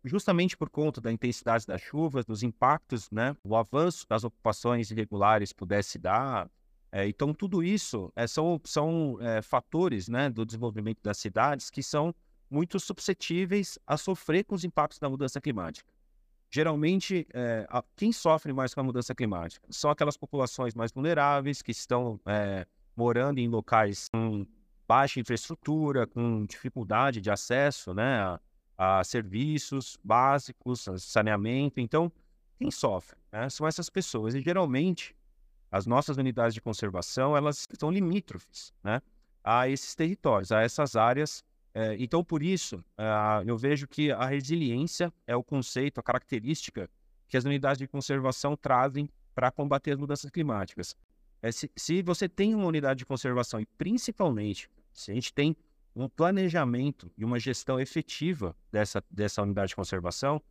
justamente 0.05 0.57
por 0.57 0.71
conta 0.71 1.01
da 1.01 1.13
intensidade 1.13 1.67
das 1.67 1.81
chuvas, 1.81 2.25
dos 2.25 2.43
impactos, 2.43 3.11
né, 3.11 3.37
o 3.43 3.57
avanço 3.57 4.07
das 4.09 4.25
ocupações 4.25 4.91
irregulares 4.91 5.53
pudesse 5.53 5.99
dar, 5.99 6.49
é, 6.91 7.07
então, 7.07 7.35
tudo 7.35 7.63
isso 7.63 8.11
é, 8.17 8.27
são, 8.27 8.61
são 8.65 9.19
é, 9.21 9.43
fatores 9.43 10.09
né, 10.09 10.31
do 10.31 10.45
desenvolvimento 10.45 11.01
das 11.03 11.19
cidades 11.19 11.71
que 11.71 11.83
são 11.83 12.15
muito 12.51 12.81
suscetíveis 12.81 13.79
a 13.87 13.97
sofrer 13.97 14.45
com 14.45 14.55
os 14.55 14.65
impactos 14.65 14.99
da 14.99 15.09
mudança 15.09 15.41
climática. 15.41 15.93
Geralmente, 16.51 17.27
é, 17.35 17.67
a, 17.69 17.85
quem 17.95 18.11
sofre 18.11 18.55
mais 18.55 18.73
com 18.73 18.81
a 18.81 18.85
mudança 18.85 19.15
climática 19.15 19.67
são 19.71 19.91
aquelas 19.91 20.17
populações 20.17 20.75
mais 20.75 20.91
vulneráveis 20.91 21.61
que 21.61 21.73
estão 21.73 22.19
morando 22.99 23.39
em 23.39 23.49
locais 23.49 24.09
com 24.13 24.45
baixa 24.89 25.21
infraestrutura, 25.21 26.05
com 26.05 26.45
dificuldade 26.45 27.21
de 27.21 27.31
acesso 27.31 27.95
né, 27.95 28.21
a, 28.77 28.99
a 28.99 29.05
serviços 29.05 29.97
básicos, 30.03 30.89
a 30.89 30.99
saneamento. 30.99 31.79
Então, 31.79 32.11
quem 32.59 32.73
sofre 32.73 33.17
né, 33.31 33.49
são 33.49 33.69
essas 33.69 33.89
pessoas. 33.89 34.35
E 34.35 34.41
geralmente 34.41 35.17
as 35.71 35.87
nossas 35.87 36.17
unidades 36.17 36.55
de 36.55 36.61
conservação, 36.61 37.37
elas 37.37 37.69
são 37.79 37.91
limítrofes, 37.91 38.73
né? 38.83 39.01
A 39.45 39.69
esses 39.69 39.95
territórios, 39.95 40.51
a 40.51 40.63
essas 40.63 40.97
áreas. 40.97 41.45
É, 41.75 41.95
então, 41.99 42.25
por 42.25 42.43
isso, 42.43 42.79
uh, 42.99 43.47
eu 43.47 43.57
vejo 43.57 43.87
que 43.87 44.11
a 44.11 44.25
resiliência 44.25 45.13
é 45.27 45.37
o 45.37 45.45
conceito, 45.45 46.01
a 46.01 46.03
característica 46.03 46.91
que 47.29 47.37
as 47.37 47.45
unidades 47.45 47.79
de 47.79 47.87
conservação 47.87 48.57
trazem 48.57 49.09
para 49.35 49.51
combater 49.51 49.93
as 49.93 49.99
mudanças 49.99 50.31
climáticas. 50.31 50.97
É, 51.41 51.53
se, 51.53 51.71
se 51.77 52.03
você 52.03 52.29
tem 52.29 52.55
uma 52.55 52.67
unidade 52.67 52.99
de 52.99 53.07
conservação, 53.07 53.61
e 53.61 53.67
principalmente 53.67 54.69
se 54.93 55.11
a 55.11 55.15
gente 55.15 55.33
tem 55.33 55.57
um 55.95 56.09
planejamento 56.09 57.11
e 57.17 57.25
uma 57.25 57.39
gestão 57.39 57.81
efetiva 57.81 58.57
dessa, 58.71 59.03
dessa 59.11 59.43
unidade 59.43 59.71
de 59.71 59.77
conservação, 59.77 60.43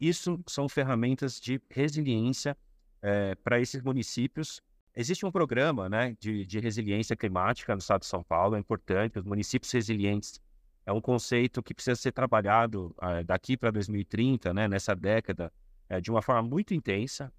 isso 0.00 0.40
são 0.46 0.68
ferramentas 0.68 1.40
de 1.40 1.60
resiliência 1.70 2.56
é, 3.02 3.34
para 3.36 3.60
esses 3.60 3.82
municípios. 3.82 4.60
Existe 4.94 5.24
um 5.24 5.30
programa 5.30 5.88
né, 5.88 6.16
de, 6.18 6.44
de 6.46 6.58
resiliência 6.58 7.16
climática 7.16 7.74
no 7.74 7.78
estado 7.78 8.00
de 8.00 8.06
São 8.06 8.22
Paulo, 8.22 8.56
é 8.56 8.58
importante, 8.58 9.18
os 9.18 9.24
municípios 9.24 9.70
resilientes 9.70 10.40
é 10.84 10.92
um 10.92 11.00
conceito 11.00 11.62
que 11.62 11.74
precisa 11.74 11.96
ser 11.96 12.12
trabalhado 12.12 12.94
uh, 12.98 13.24
daqui 13.24 13.56
para 13.56 13.72
2030, 13.72 14.54
né, 14.54 14.68
nessa 14.68 14.94
década, 14.94 15.52
uh, 15.90 16.00
de 16.00 16.10
uma 16.10 16.22
forma 16.22 16.48
muito 16.48 16.72
intensa, 16.72 17.32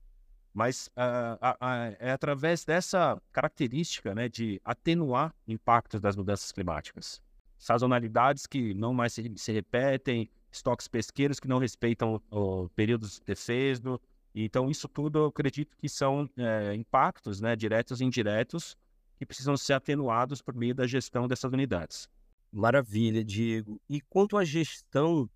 mas 0.57 0.87
uh, 0.87 1.95
é 1.99 2.09
através 2.09 2.65
dessa 2.65 3.21
característica 3.31 4.15
né, 4.15 4.27
de 4.27 4.59
atenuar 4.65 5.31
impactos 5.47 6.01
das 6.01 6.15
mudanças 6.15 6.51
climáticas. 6.51 7.21
Sazonalidades 7.59 8.47
que 8.47 8.73
não 8.73 8.91
mais 8.91 9.13
se, 9.13 9.31
se 9.35 9.51
repetem, 9.51 10.27
estoques 10.51 10.87
pesqueiros 10.87 11.39
que 11.39 11.47
não 11.47 11.59
respeitam 11.59 12.19
o 12.31 12.69
períodos 12.69 13.19
de 13.19 13.21
defeso. 13.23 14.01
Então, 14.33 14.67
isso 14.67 14.87
tudo 14.87 15.19
eu 15.19 15.25
acredito 15.27 15.77
que 15.77 15.87
são 15.87 16.27
é, 16.35 16.73
impactos 16.73 17.39
né, 17.39 17.55
diretos 17.55 18.01
e 18.01 18.05
indiretos 18.05 18.75
que 19.15 19.27
precisam 19.27 19.55
ser 19.55 19.73
atenuados 19.73 20.41
por 20.41 20.55
meio 20.55 20.73
da 20.73 20.87
gestão 20.87 21.27
dessas 21.27 21.53
unidades. 21.53 22.09
Maravilha, 22.51 23.23
Diego. 23.23 23.79
E 23.87 24.01
quanto 24.01 24.35
à 24.35 24.43
gestão 24.43 25.29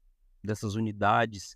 dessas 0.43 0.73
unidades, 0.73 1.55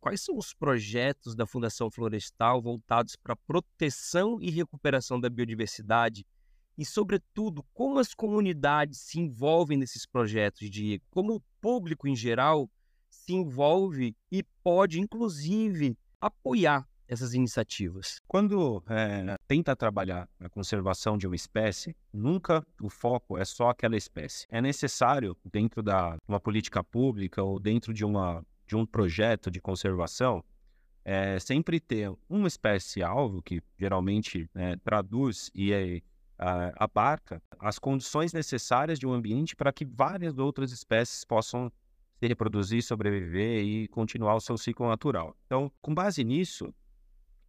quais 0.00 0.22
são 0.22 0.36
os 0.36 0.52
projetos 0.52 1.34
da 1.34 1.46
Fundação 1.46 1.90
Florestal 1.90 2.60
voltados 2.60 3.16
para 3.16 3.34
a 3.34 3.36
proteção 3.46 4.38
e 4.40 4.50
recuperação 4.50 5.20
da 5.20 5.30
biodiversidade? 5.30 6.26
E, 6.76 6.84
sobretudo, 6.84 7.64
como 7.74 7.98
as 7.98 8.14
comunidades 8.14 9.00
se 9.00 9.20
envolvem 9.20 9.76
nesses 9.76 10.06
projetos, 10.06 10.70
Diego? 10.70 11.04
Como 11.10 11.34
o 11.34 11.42
público 11.60 12.08
em 12.08 12.16
geral 12.16 12.70
se 13.10 13.34
envolve 13.34 14.16
e 14.30 14.42
pode, 14.62 14.98
inclusive, 14.98 15.96
apoiar 16.20 16.88
essas 17.06 17.34
iniciativas? 17.34 18.20
Quando 18.26 18.82
é, 18.88 19.36
tenta 19.48 19.74
trabalhar 19.74 20.28
a 20.38 20.48
conservação 20.48 21.18
de 21.18 21.26
uma 21.26 21.34
espécie, 21.34 21.94
nunca 22.12 22.64
o 22.80 22.88
foco 22.88 23.36
é 23.36 23.44
só 23.44 23.70
aquela 23.70 23.96
espécie. 23.96 24.46
É 24.48 24.60
necessário, 24.62 25.36
dentro 25.52 25.82
da 25.82 26.16
uma 26.26 26.40
política 26.40 26.84
pública 26.84 27.42
ou 27.42 27.58
dentro 27.58 27.92
de, 27.92 28.04
uma, 28.04 28.44
de 28.70 28.76
um 28.76 28.86
projeto 28.86 29.50
de 29.50 29.60
conservação, 29.60 30.44
é, 31.04 31.40
sempre 31.40 31.80
ter 31.80 32.08
uma 32.28 32.46
espécie-alvo, 32.46 33.42
que 33.42 33.60
geralmente 33.76 34.48
é, 34.54 34.76
traduz 34.76 35.50
e 35.52 35.72
é, 35.72 36.00
abarca 36.76 37.42
as 37.58 37.80
condições 37.80 38.32
necessárias 38.32 38.96
de 38.96 39.08
um 39.08 39.12
ambiente 39.12 39.56
para 39.56 39.72
que 39.72 39.84
várias 39.84 40.38
outras 40.38 40.70
espécies 40.70 41.24
possam 41.24 41.70
se 42.20 42.28
reproduzir, 42.28 42.80
sobreviver 42.80 43.64
e 43.64 43.88
continuar 43.88 44.36
o 44.36 44.40
seu 44.40 44.56
ciclo 44.56 44.86
natural. 44.86 45.36
Então, 45.46 45.72
com 45.82 45.92
base 45.92 46.22
nisso, 46.22 46.72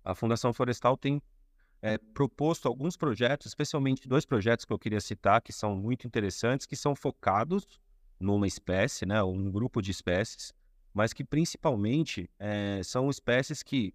a 0.04 0.16
Fundação 0.16 0.52
Florestal 0.52 0.98
tem 0.98 1.22
é, 1.84 2.00
proposto 2.00 2.68
alguns 2.68 2.98
projetos, 2.98 3.46
especialmente 3.46 4.08
dois 4.08 4.26
projetos 4.26 4.66
que 4.66 4.74
eu 4.74 4.80
queria 4.80 5.00
citar, 5.00 5.40
que 5.40 5.54
são 5.54 5.76
muito 5.76 6.08
interessantes, 6.08 6.66
que 6.66 6.76
são 6.76 6.96
focados 6.96 7.80
numa 8.20 8.48
espécie, 8.48 9.06
né, 9.06 9.22
um 9.22 9.52
grupo 9.52 9.84
de 9.84 9.92
espécies, 9.92 10.52
mas 10.94 11.14
que 11.14 11.24
principalmente 11.24 12.30
é, 12.38 12.82
são 12.84 13.10
espécies 13.10 13.64
que, 13.64 13.94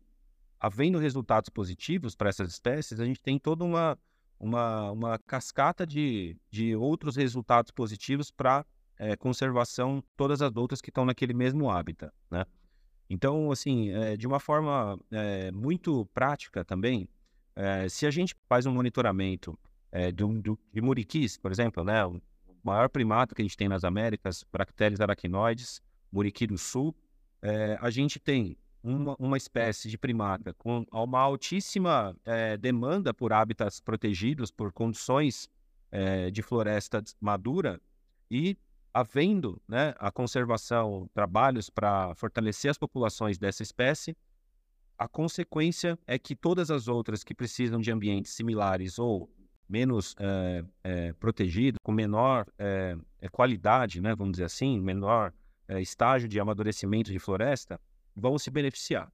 havendo 0.58 0.98
resultados 0.98 1.48
positivos 1.48 2.14
para 2.14 2.28
essas 2.28 2.50
espécies, 2.50 3.00
a 3.00 3.04
gente 3.04 3.22
tem 3.22 3.38
toda 3.38 3.64
uma, 3.64 3.98
uma, 4.38 4.90
uma 4.90 5.18
cascata 5.18 5.86
de, 5.86 6.36
de 6.50 6.74
outros 6.74 7.16
resultados 7.16 7.70
positivos 7.70 8.30
para 8.30 8.64
é, 8.98 9.14
conservação 9.16 10.02
todas 10.16 10.40
as 10.40 10.56
outras 10.56 10.80
que 10.80 10.90
estão 10.90 11.04
naquele 11.04 11.34
mesmo 11.34 11.70
hábitat, 11.70 12.12
né? 12.30 12.44
Então, 13.08 13.52
assim, 13.52 13.90
é, 13.90 14.16
de 14.16 14.26
uma 14.26 14.40
forma 14.40 14.98
muito 15.54 16.06
prática 16.12 16.64
também, 16.64 17.08
se 17.88 18.04
a 18.04 18.10
gente 18.10 18.34
faz 18.48 18.66
um 18.66 18.72
monitoramento 18.72 19.56
de 20.72 20.80
muriquis, 20.82 21.38
por 21.38 21.52
exemplo, 21.52 21.84
né? 21.84 22.04
O 22.04 22.20
maior 22.64 22.88
primata 22.88 23.32
que 23.32 23.42
a 23.42 23.44
gente 23.44 23.56
tem 23.56 23.68
nas 23.68 23.84
Américas, 23.84 24.44
Bracteles 24.52 25.00
aracnoides, 25.00 25.80
muriqui 26.16 26.46
do 26.46 26.58
sul, 26.58 26.94
a 27.80 27.90
gente 27.90 28.18
tem 28.18 28.56
uma, 28.82 29.14
uma, 29.18 29.36
espécie 29.36 29.88
de 29.88 29.96
primata 29.96 30.52
com 30.54 30.84
uma 30.90 31.20
altíssima 31.20 32.16
demanda 32.58 33.14
por 33.14 33.32
hábitats 33.32 33.78
protegidos, 33.78 34.50
por 34.50 34.72
condições 34.72 35.48
de 36.32 36.42
floresta 36.42 37.04
madura, 37.20 37.80
e 38.28 38.56
havendo 38.92 39.60
né, 39.68 39.94
a 39.98 40.10
conservação, 40.10 41.08
trabalhos 41.12 41.68
para 41.68 42.14
fortalecer 42.14 42.70
as 42.70 42.78
populações 42.78 43.36
dessa 43.36 43.62
espécie, 43.62 44.16
a 44.98 45.06
consequência 45.06 45.98
é 46.06 46.18
que 46.18 46.34
todas 46.34 46.70
as 46.70 46.88
outras 46.88 47.22
que 47.22 47.34
precisam 47.34 47.78
de 47.78 47.92
ambientes 47.92 48.32
similares 48.32 48.98
ou 48.98 49.30
menos 49.68 50.14
é, 50.18 50.64
é, 50.82 51.12
protegidos, 51.12 51.78
com 51.82 51.92
menor 51.92 52.46
é, 52.58 52.96
qualidade, 53.30 54.00
né, 54.00 54.14
vamos 54.14 54.32
dizer 54.32 54.44
assim, 54.44 54.80
menor 54.80 55.32
estágio 55.68 56.28
de 56.28 56.38
amadurecimento 56.40 57.10
de 57.10 57.18
floresta, 57.18 57.80
vão 58.14 58.38
se 58.38 58.50
beneficiar. 58.50 59.12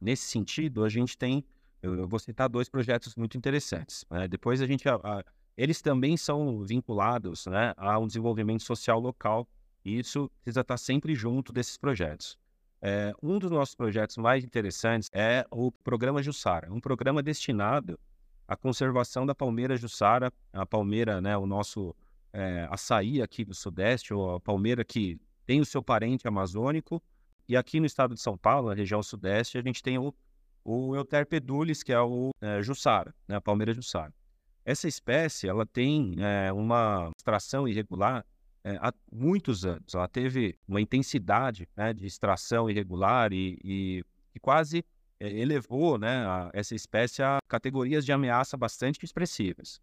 Nesse 0.00 0.24
sentido, 0.24 0.84
a 0.84 0.88
gente 0.88 1.16
tem, 1.16 1.44
eu, 1.82 2.08
vou 2.08 2.18
citar 2.18 2.48
dois 2.48 2.68
projetos 2.68 3.14
muito 3.14 3.36
interessantes. 3.36 4.04
Né? 4.10 4.26
Depois 4.26 4.62
a 4.62 4.66
gente 4.66 4.88
a, 4.88 4.94
a, 4.94 5.24
eles 5.56 5.82
também 5.82 6.16
são 6.16 6.62
vinculados 6.64 7.46
né, 7.46 7.74
a 7.76 7.98
um 7.98 8.06
desenvolvimento 8.06 8.62
social 8.62 8.98
local 8.98 9.46
e 9.84 9.98
isso 9.98 10.30
precisa 10.42 10.62
estar 10.62 10.78
sempre 10.78 11.14
junto 11.14 11.52
desses 11.52 11.76
projetos. 11.76 12.38
É, 12.82 13.12
um 13.22 13.38
dos 13.38 13.50
nossos 13.50 13.74
projetos 13.74 14.16
mais 14.16 14.42
interessantes 14.42 15.10
é 15.12 15.44
o 15.50 15.70
Programa 15.70 16.22
Jussara, 16.22 16.72
um 16.72 16.80
programa 16.80 17.22
destinado 17.22 18.00
à 18.48 18.56
conservação 18.56 19.26
da 19.26 19.34
palmeira 19.34 19.76
Jussara, 19.76 20.32
a 20.50 20.64
palmeira, 20.64 21.20
né, 21.20 21.36
o 21.36 21.46
nosso 21.46 21.94
é, 22.32 22.66
açaí 22.70 23.20
aqui 23.20 23.44
do 23.44 23.54
Sudeste, 23.54 24.14
ou 24.14 24.36
a 24.36 24.40
palmeira 24.40 24.82
que 24.82 25.20
tem 25.50 25.60
o 25.60 25.64
seu 25.64 25.82
parente 25.82 26.28
amazônico, 26.28 27.02
e 27.48 27.56
aqui 27.56 27.80
no 27.80 27.86
estado 27.86 28.14
de 28.14 28.20
São 28.20 28.38
Paulo, 28.38 28.68
na 28.68 28.74
região 28.76 29.02
Sudeste, 29.02 29.58
a 29.58 29.62
gente 29.62 29.82
tem 29.82 29.98
o, 29.98 30.14
o 30.64 30.94
Euterpedulis, 30.94 31.82
que 31.82 31.92
é 31.92 32.00
o 32.00 32.30
é, 32.40 32.62
Jussara, 32.62 33.12
né, 33.26 33.34
a 33.34 33.40
palmeira 33.40 33.74
Jussara. 33.74 34.14
Essa 34.64 34.86
espécie 34.86 35.48
ela 35.48 35.66
tem 35.66 36.14
é, 36.20 36.52
uma 36.52 37.10
extração 37.18 37.66
irregular 37.66 38.24
é, 38.62 38.76
há 38.76 38.94
muitos 39.10 39.64
anos. 39.64 39.92
Ela 39.92 40.06
teve 40.06 40.56
uma 40.68 40.80
intensidade 40.80 41.68
né, 41.76 41.92
de 41.92 42.06
extração 42.06 42.70
irregular 42.70 43.32
e, 43.32 43.58
e, 43.64 44.04
e 44.32 44.38
quase 44.38 44.84
é, 45.18 45.28
elevou 45.28 45.98
né, 45.98 46.24
a, 46.26 46.50
essa 46.52 46.76
espécie 46.76 47.24
a 47.24 47.40
categorias 47.48 48.04
de 48.04 48.12
ameaça 48.12 48.56
bastante 48.56 49.04
expressivas. 49.04 49.80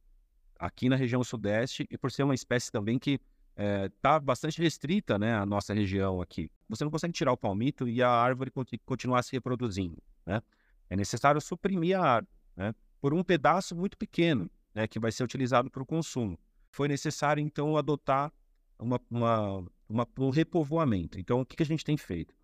Aqui 0.58 0.88
na 0.88 0.96
região 0.96 1.22
sudeste, 1.26 1.86
e 1.92 1.98
por 1.98 2.10
ser 2.10 2.24
uma 2.24 2.34
espécie 2.36 2.72
também 2.72 2.98
que 2.98 3.20
está 3.58 4.20
bastante 4.20 4.62
restrita 4.62 5.18
né, 5.18 5.34
à 5.34 5.46
nossa 5.46 5.74
região 5.74 6.22
aqui. 6.22 6.52
Você 6.70 6.84
não 6.84 6.92
consegue 6.92 7.14
tirar 7.14 7.32
o 7.32 7.38
palmito 7.38 7.88
e 7.88 8.04
a 8.04 8.10
árvore 8.10 8.52
continuar 8.86 9.24
se 9.24 9.32
reproduzindo. 9.32 10.02
Né? 10.26 10.42
É 10.90 10.96
necessário 10.96 11.42
suprimir 11.42 12.00
a 12.00 12.04
árvore 12.04 12.32
né, 12.56 12.76
por 13.02 13.14
um 13.14 13.24
pedaço 13.24 13.76
muito 13.76 13.98
pequeno 13.98 14.50
né, 14.76 14.88
que 14.88 15.00
vai 15.00 15.12
ser 15.12 15.24
utilizado 15.24 15.72
para 15.72 15.82
o 15.82 15.86
consumo. 15.86 16.38
Foi 16.72 16.88
necessário, 16.88 17.42
então, 17.42 17.76
adotar 17.76 18.32
uma, 18.78 19.02
uma, 19.10 19.66
uma, 19.90 20.08
um 20.20 20.30
repovoamento. 20.30 21.20
Então, 21.20 21.42
o 21.42 21.46
que, 21.46 21.56
que, 21.56 21.64
a 21.64 21.66
gente 21.66 21.84
tem 21.84 21.98
feito? 21.98 22.36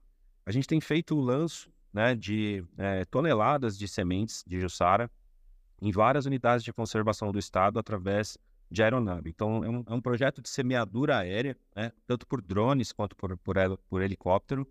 A 0.46 0.52
gente 0.52 0.68
tem 0.68 0.82
feito 0.82 1.16
o 1.16 1.22
lanço 1.22 1.72
né, 1.94 2.16
de 2.16 2.66
é, 2.76 3.06
toneladas 3.06 3.78
de 3.78 3.88
sementes 3.88 4.44
de 4.48 4.60
Jussara 4.60 5.12
em 5.80 5.92
várias 5.92 6.26
unidades 6.26 6.64
de 6.64 6.74
conservação 6.74 7.32
do 7.32 7.38
Estado 7.38 7.78
através 7.78 8.38
de 8.74 8.82
aeronave. 8.82 9.30
Então, 9.30 9.64
é 9.64 9.70
um, 9.70 9.84
é 9.86 9.94
um 9.94 10.02
projeto 10.02 10.42
de 10.42 10.50
semeadura 10.50 11.20
aérea, 11.20 11.56
né, 11.76 11.92
tanto 12.08 12.26
por 12.26 12.42
drones 12.42 12.92
quanto 12.92 13.16
por, 13.16 13.38
por, 13.38 13.56
por 13.88 14.02
helicóptero, 14.02 14.68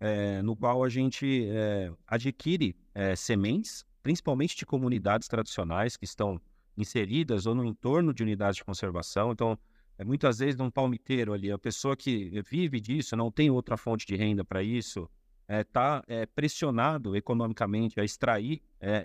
é, 0.00 0.40
no 0.40 0.56
qual 0.56 0.82
a 0.82 0.88
gente 0.88 1.46
é, 1.50 1.92
adquire 2.06 2.74
é, 2.94 3.14
sementes, 3.14 3.84
principalmente 4.02 4.56
de 4.56 4.64
comunidades 4.64 5.28
tradicionais 5.28 5.94
que 5.94 6.06
estão 6.06 6.40
inseridas 6.76 7.44
ou 7.44 7.54
no 7.54 7.64
entorno 7.66 8.14
de 8.14 8.22
unidades 8.22 8.56
de 8.56 8.64
conservação. 8.64 9.32
Então, 9.32 9.58
é, 9.98 10.04
muitas 10.04 10.38
vezes, 10.38 10.56
num 10.56 10.70
palmiteiro 10.70 11.34
ali, 11.34 11.52
a 11.52 11.58
pessoa 11.58 11.94
que 11.94 12.42
vive 12.50 12.80
disso, 12.80 13.14
não 13.14 13.30
tem 13.30 13.50
outra 13.50 13.76
fonte 13.76 14.06
de 14.06 14.16
renda 14.16 14.42
para 14.42 14.62
isso, 14.62 15.08
está 15.46 16.02
pressionado 16.34 17.14
economicamente 17.14 18.00
a 18.00 18.02
extrair 18.02 18.62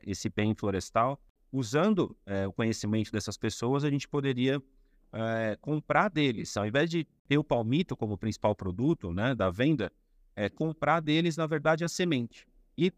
esse 0.08 0.30
bem 0.30 0.56
florestal. 0.56 1.22
Usando 1.52 2.16
é, 2.26 2.48
o 2.48 2.54
conhecimento 2.54 3.12
dessas 3.12 3.38
pessoas, 3.38 3.84
a 3.84 3.90
gente 3.90 4.08
poderia 4.08 4.62
é, 5.12 5.58
comprar 5.62 6.10
deles. 6.10 6.56
Ao 6.56 6.66
invés 6.66 6.90
de 6.90 7.06
ter 7.28 7.38
o 7.38 7.44
palmito 7.44 7.96
como 7.96 8.18
principal 8.18 8.56
produto 8.56 9.14
né, 9.14 9.34
da 9.34 9.50
venda, 9.50 9.92
é, 10.36 10.50
comprar 10.50 11.00
deles, 11.00 11.38
na 11.38 11.48
verdade, 11.48 11.84
a 11.84 11.88
semente. 11.88 12.48
E 12.78 12.92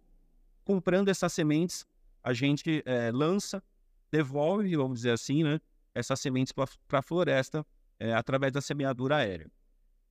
comprando 0.63 1.09
essas 1.09 1.33
sementes, 1.33 1.85
a 2.23 2.33
gente 2.33 2.83
é, 2.85 3.11
lança, 3.11 3.63
devolve, 4.11 4.75
vamos 4.75 4.99
dizer 4.99 5.11
assim, 5.11 5.43
né, 5.43 5.59
essas 5.95 6.19
sementes 6.19 6.53
para 6.53 6.99
a 6.99 7.01
floresta 7.01 7.65
através 8.15 8.51
da 8.51 8.61
semeadura 8.61 9.17
aérea. 9.17 9.47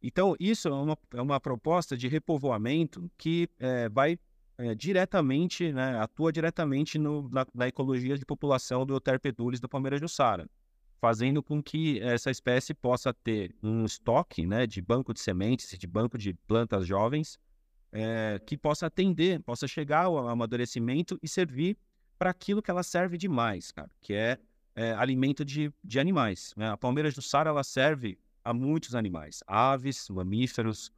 Então, 0.02 0.35
isso 0.40 0.68
é 0.68 0.73
uma, 0.73 0.99
é 1.12 1.20
uma 1.20 1.40
proposta 1.40 1.97
de 1.97 2.09
repovoamento 2.09 3.11
que 3.18 3.49
é, 3.59 3.88
vai 3.88 4.18
é, 4.60 4.74
diretamente, 4.74 5.72
né, 5.72 5.98
atua 5.98 6.30
diretamente 6.30 6.98
no, 6.98 7.28
na, 7.30 7.46
na, 7.54 7.68
ecologia 7.68 8.16
de 8.18 8.26
população 8.26 8.84
do 8.84 9.00
Terpedulis 9.00 9.58
do 9.58 9.68
Palmeiras 9.68 10.00
Jussara, 10.00 10.46
fazendo 11.00 11.42
com 11.42 11.62
que 11.62 11.98
essa 12.00 12.30
espécie 12.30 12.74
possa 12.74 13.14
ter 13.14 13.54
um 13.62 13.86
estoque 13.86 14.46
né, 14.46 14.66
de 14.66 14.82
banco 14.82 15.14
de 15.14 15.20
sementes, 15.20 15.78
de 15.78 15.86
banco 15.86 16.18
de 16.18 16.34
plantas 16.46 16.86
jovens, 16.86 17.38
é, 17.90 18.38
que 18.44 18.56
possa 18.56 18.86
atender, 18.86 19.40
possa 19.40 19.66
chegar 19.66 20.04
ao 20.04 20.28
amadurecimento 20.28 21.18
e 21.22 21.26
servir 21.26 21.78
para 22.18 22.28
aquilo 22.28 22.60
que 22.60 22.70
ela 22.70 22.82
serve 22.82 23.16
demais, 23.16 23.72
cara, 23.72 23.90
que 24.02 24.12
é, 24.12 24.38
é 24.76 24.92
alimento 24.92 25.42
de, 25.42 25.72
de 25.82 25.98
animais. 25.98 26.52
Né? 26.54 26.68
A 26.68 26.76
Palmeiras 26.76 27.14
do 27.14 27.22
Sara 27.22 27.48
ela 27.48 27.64
serve 27.64 28.18
a 28.44 28.52
muitos 28.52 28.94
animais, 28.94 29.42
aves, 29.46 30.10
mamíferos, 30.10 30.92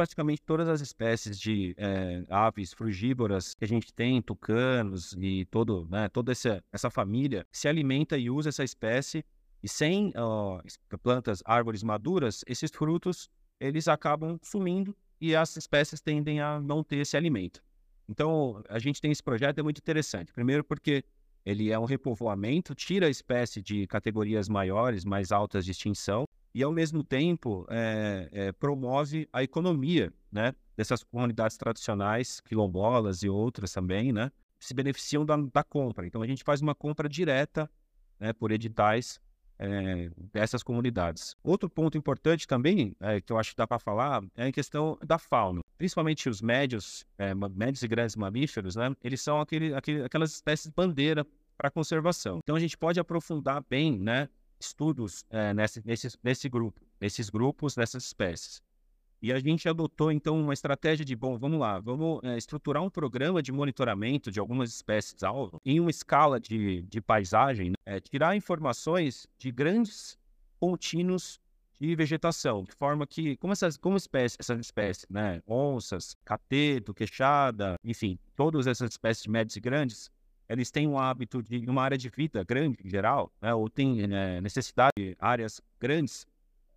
praticamente 0.00 0.40
todas 0.40 0.66
as 0.66 0.80
espécies 0.80 1.38
de 1.38 1.74
é, 1.76 2.24
aves 2.30 2.72
frugívoras 2.72 3.52
que 3.52 3.66
a 3.66 3.68
gente 3.68 3.92
tem, 3.92 4.22
tucanos 4.22 5.14
e 5.18 5.44
todo, 5.50 5.86
né, 5.90 6.08
toda 6.08 6.32
essa, 6.32 6.64
essa 6.72 6.88
família 6.88 7.46
se 7.52 7.68
alimenta 7.68 8.16
e 8.16 8.30
usa 8.30 8.48
essa 8.48 8.64
espécie 8.64 9.22
e 9.62 9.68
sem 9.68 10.10
ó, 10.16 10.62
plantas, 11.02 11.42
árvores 11.44 11.82
maduras, 11.82 12.42
esses 12.46 12.70
frutos 12.70 13.28
eles 13.60 13.88
acabam 13.88 14.38
sumindo 14.42 14.96
e 15.20 15.36
as 15.36 15.54
espécies 15.58 16.00
tendem 16.00 16.40
a 16.40 16.58
não 16.58 16.82
ter 16.82 16.96
esse 16.96 17.14
alimento. 17.14 17.62
Então, 18.08 18.64
a 18.70 18.78
gente 18.78 19.02
tem 19.02 19.12
esse 19.12 19.22
projeto, 19.22 19.58
é 19.58 19.62
muito 19.62 19.80
interessante. 19.80 20.32
Primeiro 20.32 20.64
porque 20.64 21.04
ele 21.44 21.70
é 21.70 21.78
um 21.78 21.84
repovoamento, 21.84 22.74
tira 22.74 23.06
a 23.06 23.10
espécie 23.10 23.60
de 23.60 23.86
categorias 23.86 24.48
maiores, 24.48 25.04
mais 25.04 25.30
altas 25.30 25.66
de 25.66 25.72
extinção, 25.72 26.24
e, 26.54 26.62
ao 26.62 26.72
mesmo 26.72 27.02
tempo, 27.04 27.66
é, 27.70 28.28
é, 28.32 28.52
promove 28.52 29.28
a 29.32 29.42
economia 29.42 30.12
né, 30.30 30.54
dessas 30.76 31.02
comunidades 31.02 31.56
tradicionais, 31.56 32.40
quilombolas 32.40 33.22
e 33.22 33.28
outras 33.28 33.72
também, 33.72 34.12
né, 34.12 34.30
se 34.58 34.74
beneficiam 34.74 35.24
da, 35.24 35.36
da 35.36 35.62
compra. 35.62 36.06
Então, 36.06 36.22
a 36.22 36.26
gente 36.26 36.44
faz 36.44 36.60
uma 36.60 36.74
compra 36.74 37.08
direta 37.08 37.70
né, 38.18 38.32
por 38.32 38.50
editais 38.50 39.20
é, 39.58 40.10
dessas 40.32 40.62
comunidades. 40.62 41.36
Outro 41.42 41.68
ponto 41.68 41.96
importante 41.96 42.46
também, 42.46 42.96
é, 42.98 43.20
que 43.20 43.32
eu 43.32 43.38
acho 43.38 43.50
que 43.50 43.56
dá 43.56 43.66
para 43.66 43.78
falar, 43.78 44.22
é 44.34 44.46
a 44.46 44.52
questão 44.52 44.98
da 45.04 45.18
fauna. 45.18 45.60
Principalmente 45.76 46.28
os 46.28 46.40
médios, 46.40 47.06
é, 47.18 47.34
médios 47.34 47.82
e 47.82 47.88
grandes 47.88 48.16
mamíferos, 48.16 48.76
né, 48.76 48.94
eles 49.04 49.20
são 49.20 49.40
aquele, 49.40 49.74
aquele, 49.74 50.02
aquelas 50.02 50.32
espécies 50.32 50.68
bandeira 50.68 51.26
para 51.56 51.70
conservação. 51.70 52.40
Então, 52.42 52.56
a 52.56 52.60
gente 52.60 52.76
pode 52.76 52.98
aprofundar 52.98 53.62
bem 53.68 53.98
né, 53.98 54.28
estudos 54.60 55.24
é, 55.30 55.54
nesse, 55.54 55.82
nesse, 55.84 56.08
nesse 56.22 56.48
grupo, 56.48 56.80
nesses 57.00 57.30
grupos, 57.30 57.76
nessas 57.76 58.04
espécies. 58.04 58.62
E 59.22 59.32
a 59.32 59.38
gente 59.38 59.68
adotou, 59.68 60.10
então, 60.10 60.40
uma 60.40 60.54
estratégia 60.54 61.04
de, 61.04 61.14
bom, 61.14 61.36
vamos 61.38 61.60
lá, 61.60 61.78
vamos 61.78 62.20
é, 62.24 62.38
estruturar 62.38 62.82
um 62.82 62.88
programa 62.88 63.42
de 63.42 63.52
monitoramento 63.52 64.30
de 64.30 64.40
algumas 64.40 64.70
espécies-alvo 64.70 65.60
em 65.64 65.78
uma 65.78 65.90
escala 65.90 66.40
de, 66.40 66.82
de 66.82 67.00
paisagem, 67.02 67.70
né? 67.70 67.76
é, 67.84 68.00
tirar 68.00 68.34
informações 68.34 69.26
de 69.36 69.50
grandes 69.50 70.18
contínuos 70.58 71.38
de 71.78 71.94
vegetação, 71.94 72.62
de 72.64 72.72
forma 72.72 73.06
que, 73.06 73.36
como 73.38 73.54
essas, 73.54 73.76
como 73.76 73.96
espécies, 73.96 74.36
essas 74.38 74.60
espécies, 74.60 75.06
né, 75.08 75.42
onças, 75.46 76.14
cateto, 76.24 76.92
queixada, 76.92 77.76
enfim, 77.82 78.18
todas 78.36 78.66
essas 78.66 78.90
espécies 78.90 79.26
médias 79.26 79.56
e 79.56 79.60
grandes, 79.60 80.10
eles 80.52 80.70
têm 80.70 80.88
um 80.88 80.98
hábito 80.98 81.42
de 81.42 81.64
uma 81.70 81.82
área 81.82 81.96
de 81.96 82.08
vida 82.08 82.42
grande 82.42 82.78
em 82.84 82.90
geral, 82.90 83.32
né, 83.40 83.54
ou 83.54 83.70
têm 83.70 84.06
né, 84.06 84.40
necessidade 84.40 84.92
de 84.96 85.16
áreas 85.18 85.60
grandes, 85.78 86.26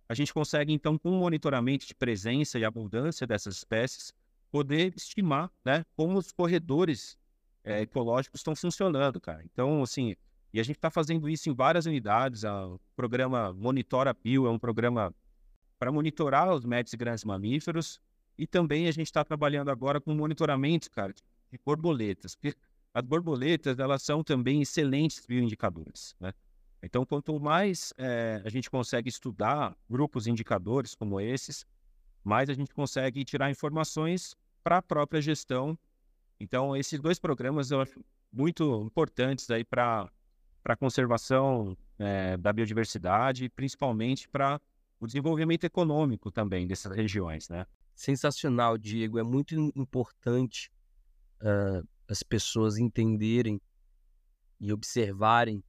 a 0.08 0.14
gente 0.14 0.32
consegue, 0.32 0.72
então, 0.72 0.96
com 0.96 1.10
monitoramento 1.10 1.86
de 1.86 1.94
presença 1.94 2.58
e 2.58 2.64
abundância 2.64 3.26
dessas 3.26 3.56
espécies, 3.56 4.14
poder 4.50 4.94
estimar 4.94 5.50
né, 5.64 5.84
como 5.96 6.18
os 6.18 6.30
corredores 6.30 7.18
é, 7.64 7.80
ecológicos 7.80 8.40
estão 8.40 8.54
funcionando, 8.54 9.20
cara. 9.20 9.42
Então, 9.44 9.82
assim, 9.82 10.14
e 10.52 10.60
a 10.60 10.62
gente 10.62 10.76
está 10.76 10.88
fazendo 10.88 11.28
isso 11.28 11.50
em 11.50 11.54
várias 11.54 11.84
unidades. 11.86 12.44
O 12.44 12.78
programa 12.94 13.52
Monitora 13.52 14.14
Bio 14.14 14.46
é 14.46 14.50
um 14.50 14.58
programa 14.58 15.12
para 15.80 15.90
monitorar 15.90 16.54
os 16.54 16.64
médios 16.64 16.92
e 16.92 16.96
grandes 16.96 17.24
mamíferos. 17.24 18.00
E 18.38 18.46
também 18.46 18.86
a 18.86 18.92
gente 18.92 19.06
está 19.06 19.24
trabalhando 19.24 19.70
agora 19.70 20.00
com 20.00 20.14
monitoramento, 20.14 20.90
cara, 20.92 21.12
de 21.12 21.58
borboletas. 21.64 22.36
Porque 22.36 22.56
as 22.94 23.02
borboletas, 23.02 23.80
elas 23.80 24.02
são 24.02 24.22
também 24.22 24.62
excelentes 24.62 25.26
bioindicadores, 25.26 26.14
né? 26.20 26.32
Então, 26.80 27.04
quanto 27.04 27.40
mais 27.40 27.92
é, 27.96 28.40
a 28.44 28.48
gente 28.48 28.70
consegue 28.70 29.08
estudar 29.08 29.76
grupos 29.90 30.26
indicadores 30.26 30.94
como 30.94 31.20
esses, 31.20 31.66
mais 32.22 32.48
a 32.48 32.54
gente 32.54 32.72
consegue 32.72 33.24
tirar 33.24 33.50
informações 33.50 34.36
para 34.62 34.78
a 34.78 34.82
própria 34.82 35.20
gestão. 35.20 35.76
Então, 36.38 36.76
esses 36.76 37.00
dois 37.00 37.18
programas 37.18 37.70
eu 37.70 37.80
acho 37.80 38.00
muito 38.32 38.82
importantes 38.82 39.50
aí 39.50 39.64
para 39.64 40.08
a 40.64 40.76
conservação 40.76 41.76
é, 41.98 42.36
da 42.36 42.52
biodiversidade, 42.52 43.48
principalmente 43.48 44.28
para 44.28 44.60
o 45.00 45.06
desenvolvimento 45.06 45.64
econômico 45.64 46.30
também 46.30 46.66
dessas 46.66 46.94
regiões, 46.94 47.48
né? 47.48 47.66
Sensacional, 47.94 48.76
Diego. 48.76 49.18
É 49.18 49.22
muito 49.22 49.54
importante 49.74 50.70
uh, 51.40 51.86
as 52.08 52.22
pessoas 52.22 52.78
entenderem 52.78 53.60
e 54.60 54.72
observarem 54.72 55.62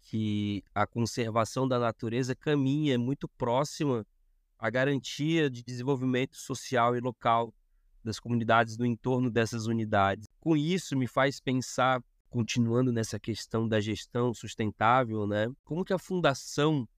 que 0.00 0.62
a 0.74 0.86
conservação 0.86 1.68
da 1.68 1.78
natureza 1.78 2.34
caminha 2.34 2.98
muito 2.98 3.28
próxima 3.28 4.06
à 4.58 4.70
garantia 4.70 5.50
de 5.50 5.62
desenvolvimento 5.62 6.36
social 6.36 6.96
e 6.96 7.00
local 7.00 7.54
das 8.02 8.18
comunidades 8.18 8.78
no 8.78 8.86
entorno 8.86 9.30
dessas 9.30 9.66
unidades. 9.66 10.26
Com 10.40 10.56
isso, 10.56 10.96
me 10.96 11.06
faz 11.06 11.40
pensar, 11.40 12.02
continuando 12.30 12.92
nessa 12.92 13.18
questão 13.18 13.68
da 13.68 13.80
gestão 13.80 14.32
sustentável, 14.32 15.26
né? 15.26 15.52
Como 15.62 15.84
que 15.84 15.92
a 15.92 15.98
fundação 15.98 16.88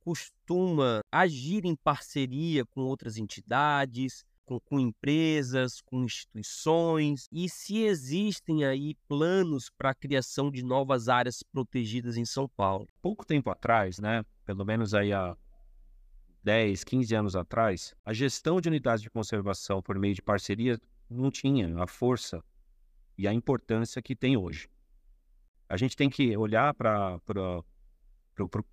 costuma 0.00 1.00
agir 1.12 1.64
em 1.64 1.76
parceria 1.76 2.64
com 2.66 2.80
outras 2.80 3.16
entidades, 3.16 4.24
com, 4.48 4.58
com 4.60 4.80
empresas, 4.80 5.82
com 5.82 6.02
instituições, 6.02 7.28
e 7.30 7.50
se 7.50 7.82
existem 7.82 8.64
aí 8.64 8.94
planos 9.06 9.68
para 9.68 9.90
a 9.90 9.94
criação 9.94 10.50
de 10.50 10.62
novas 10.62 11.10
áreas 11.10 11.42
protegidas 11.42 12.16
em 12.16 12.24
São 12.24 12.48
Paulo. 12.48 12.88
Pouco 13.02 13.26
tempo 13.26 13.50
atrás, 13.50 13.98
né, 13.98 14.24
pelo 14.46 14.64
menos 14.64 14.94
aí 14.94 15.12
há 15.12 15.36
10, 16.42 16.82
15 16.82 17.14
anos 17.14 17.36
atrás, 17.36 17.94
a 18.02 18.14
gestão 18.14 18.58
de 18.58 18.68
unidades 18.68 19.02
de 19.02 19.10
conservação 19.10 19.82
por 19.82 19.98
meio 19.98 20.14
de 20.14 20.22
parceria 20.22 20.80
não 21.10 21.30
tinha 21.30 21.82
a 21.82 21.86
força 21.86 22.42
e 23.18 23.28
a 23.28 23.34
importância 23.34 24.00
que 24.00 24.16
tem 24.16 24.34
hoje. 24.34 24.66
A 25.68 25.76
gente 25.76 25.94
tem 25.94 26.08
que 26.08 26.34
olhar 26.38 26.72
para 26.72 27.20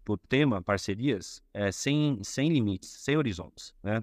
o 0.08 0.18
tema 0.30 0.62
parcerias 0.62 1.44
é, 1.54 1.70
sem, 1.70 2.24
sem 2.24 2.48
limites, 2.48 2.90
sem 2.90 3.18
horizontes. 3.18 3.74
Né? 3.84 4.02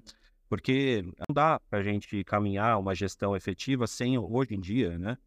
Porque 0.53 1.03
não 1.17 1.33
dá 1.33 1.59
para 1.67 1.79
a 1.79 1.83
gente 1.83 2.23
caminhar 2.23 2.77
uma 2.77 2.93
gestão 2.93 3.35
efetiva 3.35 3.87
sem, 3.87 4.19
hoje 4.19 4.53
em 4.53 4.59
dia, 4.59 4.99
né? 4.99 5.17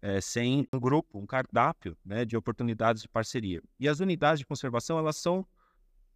É, 0.00 0.20
sem 0.20 0.64
um 0.72 0.78
grupo, 0.78 1.18
um 1.18 1.26
cardápio 1.26 1.98
né, 2.04 2.24
de 2.24 2.36
oportunidades 2.36 3.02
de 3.02 3.08
parceria. 3.08 3.60
E 3.80 3.88
as 3.88 3.98
unidades 3.98 4.38
de 4.38 4.46
conservação, 4.46 4.96
elas 4.96 5.16
são 5.16 5.44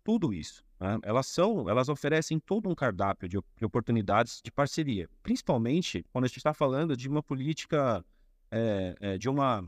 tudo 0.05 0.33
isso. 0.33 0.65
Né? 0.79 1.01
Elas 1.03 1.27
são, 1.27 1.69
elas 1.69 1.89
oferecem 1.89 2.39
todo 2.39 2.69
um 2.69 2.75
cardápio 2.77 3.29
de, 3.29 3.39
de, 3.57 3.65
oportunidades 3.65 4.41
de 4.41 4.53
parceria, 4.53 5.11
principalmente 5.21 6.07
quando 6.13 6.27
a 6.27 6.29
gente 6.29 6.37
está 6.37 6.55
falando 6.55 6.97
de 6.97 7.09
uma 7.09 7.25
política, 7.25 8.05
é, 8.53 8.95
é, 9.01 9.19
de, 9.19 9.29
uma, 9.29 9.65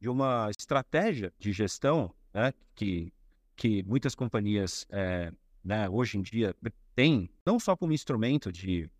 de 0.00 0.08
uma 0.08 0.48
estratégia 0.48 1.30
de 1.38 1.52
gestão 1.52 2.10
né, 2.32 2.54
que, 2.74 3.12
que 3.54 3.82
muitas 3.82 4.14
companhias 4.14 4.86
né, 5.62 5.90
hoje 5.90 6.16
em 6.16 6.22
dia 6.22 6.56
tem, 6.96 7.28
não 7.44 7.60
só 7.60 7.76
como 7.76 7.92
instrumento 7.92 8.50
de 8.50 8.90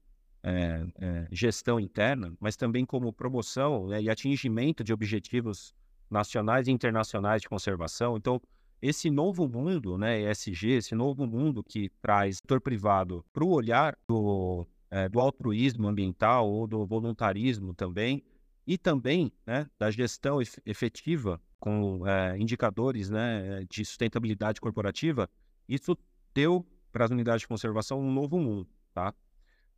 é, 0.42 0.86
é, 1.00 1.28
gestão 1.32 1.80
interna, 1.80 2.32
mas 2.38 2.54
também 2.54 2.84
como 2.84 3.10
promoção 3.10 3.88
né, 3.88 4.02
e 4.02 4.10
atingimento 4.10 4.84
de 4.84 4.92
objetivos 4.92 5.74
nacionais 6.10 6.68
e 6.68 6.70
internacionais 6.70 7.40
de 7.40 7.48
conservação. 7.48 8.16
Então, 8.16 8.40
esse 8.82 9.10
novo 9.10 9.48
mundo, 9.48 9.96
né, 9.96 10.30
ESG, 10.30 10.72
esse 10.72 10.94
novo 10.94 11.26
mundo 11.26 11.64
que 11.64 11.90
traz 12.02 12.36
o 12.36 12.38
setor 12.38 12.60
privado 12.60 13.24
para 13.32 13.42
o 13.42 13.50
olhar 13.50 13.96
do, 14.06 14.66
é, 14.90 15.08
do 15.08 15.18
altruísmo 15.18 15.88
ambiental 15.88 16.48
ou 16.48 16.66
do 16.66 16.84
voluntarismo 16.84 17.74
também, 17.74 18.22
e 18.66 18.76
também 18.76 19.32
né, 19.46 19.66
da 19.78 19.90
gestão 19.90 20.38
efetiva 20.66 21.40
com 21.58 22.06
é, 22.06 22.36
indicadores 22.36 23.08
né, 23.08 23.64
de 23.70 23.84
sustentabilidade 23.84 24.60
corporativa, 24.60 25.30
isso 25.68 25.96
deu 26.34 26.66
para 26.92 27.04
as 27.04 27.10
unidades 27.10 27.42
de 27.42 27.48
conservação 27.48 28.00
um 28.00 28.12
novo 28.12 28.38
mundo, 28.38 28.68
tá? 28.92 29.14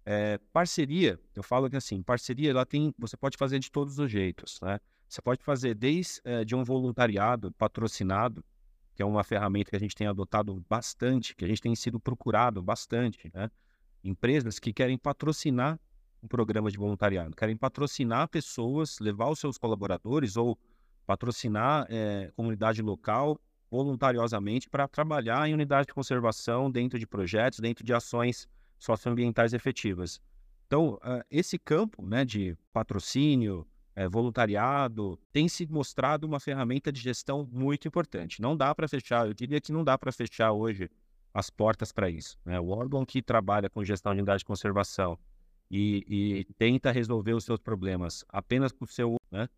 É, 0.05 0.39
parceria, 0.53 1.21
eu 1.35 1.43
falo 1.43 1.69
que 1.69 1.77
assim, 1.77 2.03
parceria 2.03 2.51
ela 2.51 2.65
tem, 2.65 2.95
você 2.99 3.17
pode 3.17 3.37
fazer 3.37 3.59
de 3.59 3.71
todos 3.71 3.99
os 3.99 4.11
jeitos, 4.11 4.59
né? 4.63 4.81
Você 5.09 5.21
pode 5.21 5.43
fazer 5.43 5.75
desde 5.75 6.21
é, 6.25 6.45
de 6.45 6.55
um 6.55 6.65
voluntariado 6.65 7.53
patrocinado, 7.53 8.45
que 8.95 9.03
é 9.03 9.05
uma 9.05 9.23
ferramenta 9.23 9.71
que 9.71 9.77
a 9.77 9.81
gente 9.81 9.95
tem 9.95 10.07
adotado 10.07 10.65
bastante, 10.69 11.35
que 11.35 11.45
a 11.45 11.49
gente 11.49 11.61
tem 11.61 11.75
sido 11.75 12.01
procurado 12.01 12.63
bastante, 12.63 13.31
né? 13.35 13.51
Empresas 14.03 14.59
que 14.59 14.73
querem 14.73 14.97
patrocinar 14.97 15.79
um 16.23 16.29
programa 16.29 16.71
de 16.71 16.77
voluntariado, 16.77 17.37
querem 17.37 17.57
patrocinar 17.57 18.29
pessoas, 18.29 18.99
levar 18.99 19.29
os 19.29 19.39
seus 19.39 19.57
colaboradores 19.57 20.37
ou 20.37 20.59
patrocinar 21.07 21.87
é, 21.89 22.31
comunidade 22.35 22.83
local 22.83 23.41
voluntariosamente 23.71 24.69
para 24.69 24.89
trabalhar 24.89 25.49
em 25.49 25.55
unidade 25.55 25.89
de 25.89 25.95
conservação 25.95 26.71
dentro 26.71 26.99
de 26.99 27.07
projetos, 27.07 27.61
dentro 27.61 27.85
de 27.85 27.93
ações 27.93 28.49
socioambientais 28.79 29.53
efetivas. 29.53 30.21
Então, 30.67 30.99
esse 31.31 31.59
campo 31.59 32.05
né, 32.05 32.25
de 32.25 32.57
patrocínio, 32.73 33.67
é, 33.97 34.09
voluntariado, 34.09 35.19
tem 35.33 35.49
se 35.49 35.67
mostrado 35.67 36.25
uma 36.25 36.39
ferramenta 36.39 36.93
de 36.93 37.01
gestão 37.01 37.49
muito 37.51 37.89
importante. 37.89 38.41
Não 38.41 38.57
dá 38.57 38.73
para 38.73 38.87
fechar, 38.87 39.27
eu 39.27 39.35
diria 39.35 39.61
que 39.61 39.73
não 39.73 39.83
dá 39.83 39.99
para 39.99 40.13
fechar 40.13 40.53
hoje 40.53 40.89
as 41.35 41.51
portas 41.51 41.91
para 41.91 42.09
isso. 42.09 42.39
Né? 42.45 42.61
O 42.61 42.69
órgão 42.69 43.05
que 43.05 43.21
trabalha 43.21 43.69
com 43.69 43.83
gestão 43.83 44.13
de 44.13 44.21
unidade 44.21 44.41
de 44.41 44.45
conservação 44.45 45.19
e, 45.69 46.05
e 46.07 46.45
tenta 46.55 46.93
resolver 46.93 47.33
os 47.33 47.45
seus 47.45 47.59
problemas 47.59 48.25
apenas 48.29 48.73
por 48.73 48.89
seu 48.89 49.17
né, 49.33 49.49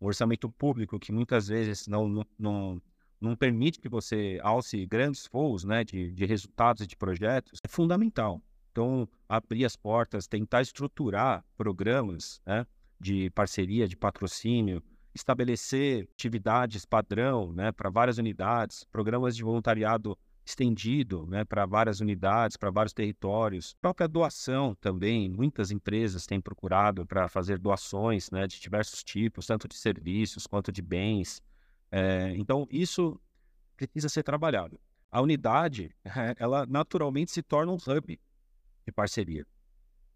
um 0.00 0.06
orçamento 0.06 0.50
público, 0.50 0.98
que 0.98 1.10
muitas 1.10 1.48
vezes 1.48 1.86
não, 1.86 2.26
não, 2.38 2.82
não 3.20 3.36
permite 3.36 3.80
que 3.80 3.88
você 3.88 4.38
alce 4.42 4.86
grandes 4.86 5.28
voos 5.30 5.64
né, 5.64 5.84
de, 5.84 6.12
de 6.12 6.24
resultados 6.24 6.82
e 6.82 6.86
de 6.86 6.96
projetos, 6.96 7.60
é 7.64 7.68
fundamental. 7.68 8.40
Então, 8.72 9.08
abrir 9.28 9.64
as 9.64 9.74
portas, 9.74 10.26
tentar 10.26 10.60
estruturar 10.60 11.44
programas 11.56 12.40
né, 12.44 12.66
de 13.00 13.30
parceria, 13.30 13.88
de 13.88 13.96
patrocínio, 13.96 14.82
estabelecer 15.14 16.08
atividades 16.12 16.84
padrão 16.84 17.52
né, 17.52 17.72
para 17.72 17.88
várias 17.88 18.18
unidades, 18.18 18.84
programas 18.92 19.34
de 19.34 19.42
voluntariado 19.42 20.16
estendido 20.44 21.26
né, 21.26 21.44
para 21.44 21.66
várias 21.66 22.00
unidades, 22.00 22.56
para 22.56 22.70
vários 22.70 22.92
territórios. 22.92 23.74
A 23.78 23.80
própria 23.80 24.06
doação 24.06 24.76
também, 24.76 25.28
muitas 25.28 25.70
empresas 25.70 26.24
têm 26.24 26.40
procurado 26.40 27.04
para 27.04 27.28
fazer 27.28 27.58
doações 27.58 28.30
né, 28.30 28.46
de 28.46 28.60
diversos 28.60 29.02
tipos, 29.02 29.46
tanto 29.46 29.66
de 29.66 29.74
serviços 29.74 30.46
quanto 30.46 30.70
de 30.70 30.80
bens. 30.80 31.42
É, 31.90 32.34
então, 32.36 32.66
isso 32.70 33.20
precisa 33.76 34.08
ser 34.08 34.22
trabalhado. 34.22 34.80
A 35.10 35.20
unidade, 35.20 35.94
ela 36.38 36.66
naturalmente 36.66 37.30
se 37.30 37.42
torna 37.42 37.72
um 37.72 37.76
hub 37.76 38.20
de 38.84 38.92
parceria. 38.92 39.46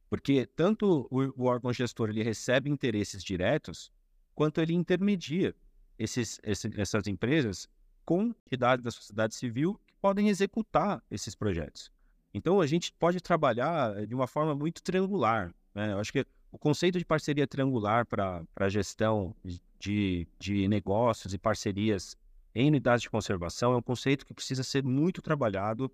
Porque 0.09 0.47
tanto 0.47 1.07
o, 1.11 1.43
o 1.43 1.45
órgão 1.47 1.73
gestor 1.73 2.11
ele 2.11 2.23
recebe 2.23 2.69
interesses 2.69 3.23
diretos, 3.23 3.93
quanto 4.35 4.61
ele 4.61 4.75
intermedia 4.75 5.55
esses, 5.99 6.41
esse, 6.43 6.69
essas 6.81 7.07
empresas 7.07 7.69
com 8.05 8.35
entidades 8.47 8.83
da 8.83 8.91
sociedade 8.91 9.35
civil 9.35 9.81
que 9.87 9.95
podem 10.01 10.29
executar 10.29 11.03
esses 11.11 11.35
projetos. 11.35 11.93
Então, 12.35 12.61
a 12.61 12.67
gente 12.67 12.93
pode 12.95 13.21
trabalhar 13.21 14.07
de 14.07 14.15
uma 14.15 14.27
forma 14.27 14.55
muito 14.55 14.83
triangular. 14.83 15.55
Né? 15.75 15.93
Eu 15.93 15.99
acho 15.99 16.13
que 16.13 16.25
o 16.53 16.59
conceito 16.59 16.99
de 16.99 17.05
parceria 17.05 17.47
triangular 17.47 18.07
para 18.07 18.45
a 18.57 18.69
gestão 18.69 19.35
de, 19.79 20.27
de 20.39 20.69
negócios 20.69 21.33
e 21.33 21.39
parcerias 21.39 22.17
em 22.55 22.69
unidades 22.69 23.03
de 23.03 23.11
conservação 23.11 23.73
é 23.73 23.77
um 23.77 23.83
conceito 23.83 24.27
que 24.27 24.35
precisa 24.35 24.63
ser 24.63 24.83
muito 24.83 25.23
trabalhado 25.23 25.91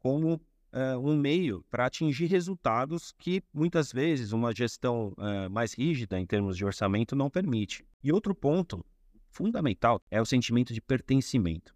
como 0.00 0.34
uh, 0.34 0.98
um 1.00 1.16
meio 1.16 1.64
para 1.70 1.86
atingir 1.86 2.26
resultados 2.26 3.12
que 3.12 3.42
muitas 3.52 3.92
vezes 3.92 4.32
uma 4.32 4.52
gestão 4.54 5.14
uh, 5.16 5.48
mais 5.50 5.74
rígida 5.74 6.18
em 6.18 6.26
termos 6.26 6.56
de 6.56 6.64
orçamento 6.64 7.14
não 7.14 7.30
permite. 7.30 7.84
E 8.02 8.12
outro 8.12 8.34
ponto 8.34 8.84
fundamental 9.28 10.02
é 10.10 10.20
o 10.20 10.26
sentimento 10.26 10.74
de 10.74 10.80
pertencimento. 10.80 11.74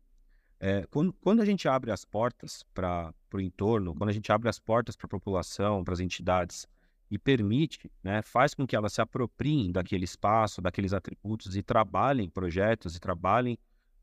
É, 0.58 0.86
quando, 0.90 1.12
quando, 1.14 1.42
a 1.42 1.44
gente 1.44 1.68
abre 1.68 1.90
as 1.90 2.04
portas 2.04 2.64
para 2.72 3.12
o 3.32 3.40
entorno, 3.40 3.94
quando 3.94 4.08
a 4.08 4.12
gente 4.12 4.32
abre 4.32 4.48
as 4.48 4.58
portas 4.58 4.96
para 4.96 5.06
a 5.06 5.10
população, 5.10 5.84
para 5.84 5.92
as 5.92 6.00
entidades 6.00 6.66
e 7.14 7.18
permite, 7.18 7.88
né, 8.02 8.22
faz 8.22 8.54
com 8.54 8.66
que 8.66 8.74
elas 8.74 8.92
se 8.92 9.00
apropriem 9.00 9.70
daquele 9.70 10.04
espaço, 10.04 10.60
daqueles 10.60 10.92
atributos 10.92 11.56
e 11.56 11.62
trabalhem 11.62 12.28
projetos 12.28 12.96
e 12.96 13.00
trabalhem 13.00 13.54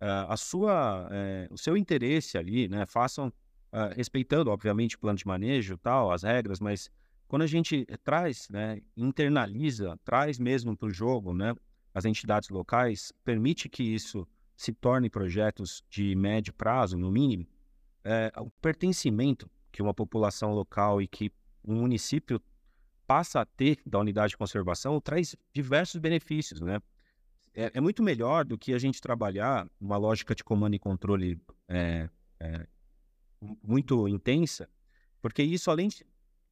uh, 0.02 0.30
a 0.32 0.38
sua, 0.38 1.10
uh, 1.10 1.54
o 1.54 1.58
seu 1.58 1.76
interesse 1.76 2.38
ali, 2.38 2.69
né, 2.69 2.86
façam 2.86 3.28
uh, 3.28 3.93
respeitando, 3.93 4.50
obviamente, 4.50 4.95
o 4.95 5.00
plano 5.00 5.17
de 5.17 5.28
manejo, 5.28 5.78
tal, 5.78 6.10
as 6.10 6.24
regras, 6.24 6.62
mas 6.62 6.89
quando 7.28 7.41
a 7.41 7.47
gente 7.47 7.86
traz, 8.02 8.47
né, 8.50 8.82
internaliza, 8.95 10.00
traz 10.06 10.39
mesmo 10.39 10.76
para 10.78 10.88
o 10.88 10.91
jogo, 10.91 11.34
né, 11.34 11.54
as 11.93 12.06
entidades 12.06 12.47
locais, 12.47 13.12
permite 13.26 13.67
que 13.67 13.84
isso 13.84 14.26
se 14.56 14.71
torne 14.71 15.10
projetos 15.10 15.84
de 15.89 16.15
médio 16.15 16.54
prazo, 16.54 16.97
no 16.97 17.12
mínimo, 17.12 17.45
é, 18.06 18.32
o 18.38 18.50
pertencimento 18.62 19.50
que 19.69 19.82
uma 19.82 19.93
população 19.93 20.54
local 20.54 21.02
e 21.02 21.08
que 21.08 21.30
um 21.63 21.76
município 21.82 22.41
passa 23.12 23.41
a 23.41 23.45
ter 23.45 23.78
da 23.86 24.00
unidade 24.00 24.30
de 24.30 24.38
conservação 24.38 25.02
traz 25.02 25.36
diversos 25.54 26.00
benefícios, 26.00 26.62
né? 26.62 26.80
É, 27.54 27.69
é 27.74 27.82
muito 27.82 28.02
melhor 28.02 28.45
do 28.45 28.58
que 28.58 28.74
a 28.74 28.80
gente 28.80 29.02
trabalhar 29.02 29.67
uma 29.82 29.97
lógica 29.97 30.34
de 30.34 30.45
comando 30.45 30.76
e 30.76 30.80
controle 30.80 31.38
é, 31.67 32.10
é, 32.39 32.65
muito 33.62 34.08
intensa, 34.08 34.69
porque 35.21 35.43
isso, 35.43 35.69
além 35.69 35.89
de 35.89 36.06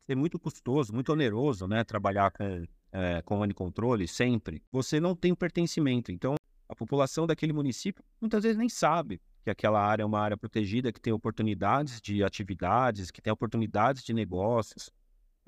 ser 0.06 0.16
muito 0.16 0.38
custoso, 0.38 0.94
muito 0.94 1.14
oneroso, 1.14 1.66
né, 1.66 1.86
trabalhar 1.86 2.30
com 2.30 2.66
é, 2.92 3.22
comando 3.22 3.52
e 3.52 3.54
controle 3.54 4.06
sempre, 4.06 4.62
você 4.70 5.00
não 5.00 5.16
tem 5.16 5.34
pertencimento. 5.34 6.12
Então, 6.12 6.36
a 6.68 6.76
população 6.76 7.26
daquele 7.26 7.54
município 7.54 8.04
muitas 8.20 8.44
vezes 8.44 8.58
nem 8.58 8.68
sabe 8.68 9.22
que 9.46 9.50
aquela 9.50 9.82
área 9.82 10.04
é 10.04 10.06
uma 10.06 10.20
área 10.20 10.36
protegida, 10.36 10.92
que 10.92 11.00
tem 11.00 11.14
oportunidades 11.14 12.02
de 12.02 12.22
atividades, 12.22 13.12
que 13.12 13.22
tem 13.22 13.32
oportunidades 13.32 14.04
de 14.04 14.14
negócios, 14.14 14.92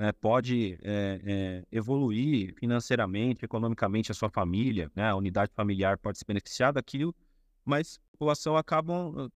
né, 0.02 0.12
pode 0.12 0.80
é, 0.82 1.22
é, 1.24 1.66
evoluir 1.72 2.56
financeiramente, 2.56 3.46
economicamente 3.46 4.12
a 4.12 4.16
sua 4.16 4.32
família, 4.32 4.92
né, 4.96 5.08
a 5.08 5.16
unidade 5.16 5.52
familiar 5.54 5.96
pode 6.00 6.18
se 6.18 6.26
beneficiar 6.26 6.74
daquilo, 6.74 7.14
mas 7.64 8.00
a 8.08 8.12
população 8.14 8.58
acaba, 8.58 8.92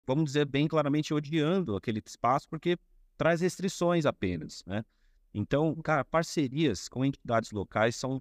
vamos 0.08 0.26
dizer 0.26 0.48
bem 0.48 0.68
claramente, 0.68 1.14
odiando 1.14 1.76
aquele 1.76 2.02
espaço 2.04 2.50
porque 2.50 2.80
traz 3.16 3.42
restrições 3.42 4.08
apenas, 4.08 4.64
né? 4.66 4.84
Então, 5.36 5.76
cara, 5.84 6.04
parcerias 6.04 6.90
com 6.90 7.06
entidades 7.06 7.52
locais 7.52 7.96
são 7.96 8.20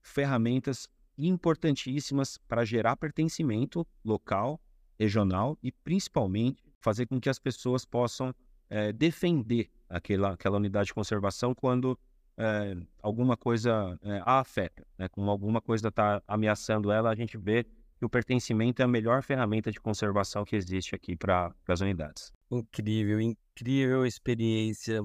ferramentas 0.00 0.88
importantíssimas 1.18 2.38
para 2.46 2.64
gerar 2.64 2.94
pertencimento 2.96 3.84
local, 4.04 4.60
regional 4.96 5.58
e 5.60 5.72
principalmente 5.72 6.62
fazer 6.78 7.06
com 7.06 7.20
que 7.20 7.28
as 7.28 7.40
pessoas 7.40 7.84
possam 7.84 8.32
é, 8.70 8.92
defender 8.92 9.68
aquela, 9.88 10.32
aquela 10.32 10.56
unidade 10.56 10.88
de 10.88 10.94
conservação 10.94 11.54
quando 11.54 11.98
é, 12.36 12.76
alguma 13.02 13.36
coisa 13.36 13.98
é, 14.02 14.20
a 14.24 14.40
afeta, 14.40 14.86
né? 14.98 15.08
Como 15.08 15.30
alguma 15.30 15.60
coisa 15.60 15.88
está 15.88 16.22
ameaçando 16.26 16.90
ela, 16.90 17.10
a 17.10 17.14
gente 17.14 17.36
vê 17.38 17.64
que 17.64 18.04
o 18.04 18.10
pertencimento 18.10 18.82
é 18.82 18.84
a 18.84 18.88
melhor 18.88 19.22
ferramenta 19.22 19.72
de 19.72 19.80
conservação 19.80 20.44
que 20.44 20.54
existe 20.54 20.94
aqui 20.94 21.16
para 21.16 21.54
as 21.66 21.80
unidades. 21.80 22.32
Incrível, 22.50 23.20
incrível 23.20 24.04
experiência, 24.04 25.02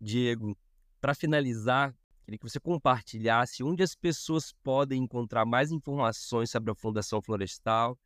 Diego. 0.00 0.56
Para 1.00 1.14
finalizar, 1.14 1.94
queria 2.24 2.38
que 2.38 2.48
você 2.48 2.58
compartilhasse 2.58 3.62
onde 3.62 3.82
as 3.82 3.94
pessoas 3.94 4.52
podem 4.64 5.02
encontrar 5.02 5.44
mais 5.44 5.70
informações 5.70 6.50
sobre 6.50 6.70
a 6.70 6.74
Fundação 6.74 7.20
Florestal 7.20 7.98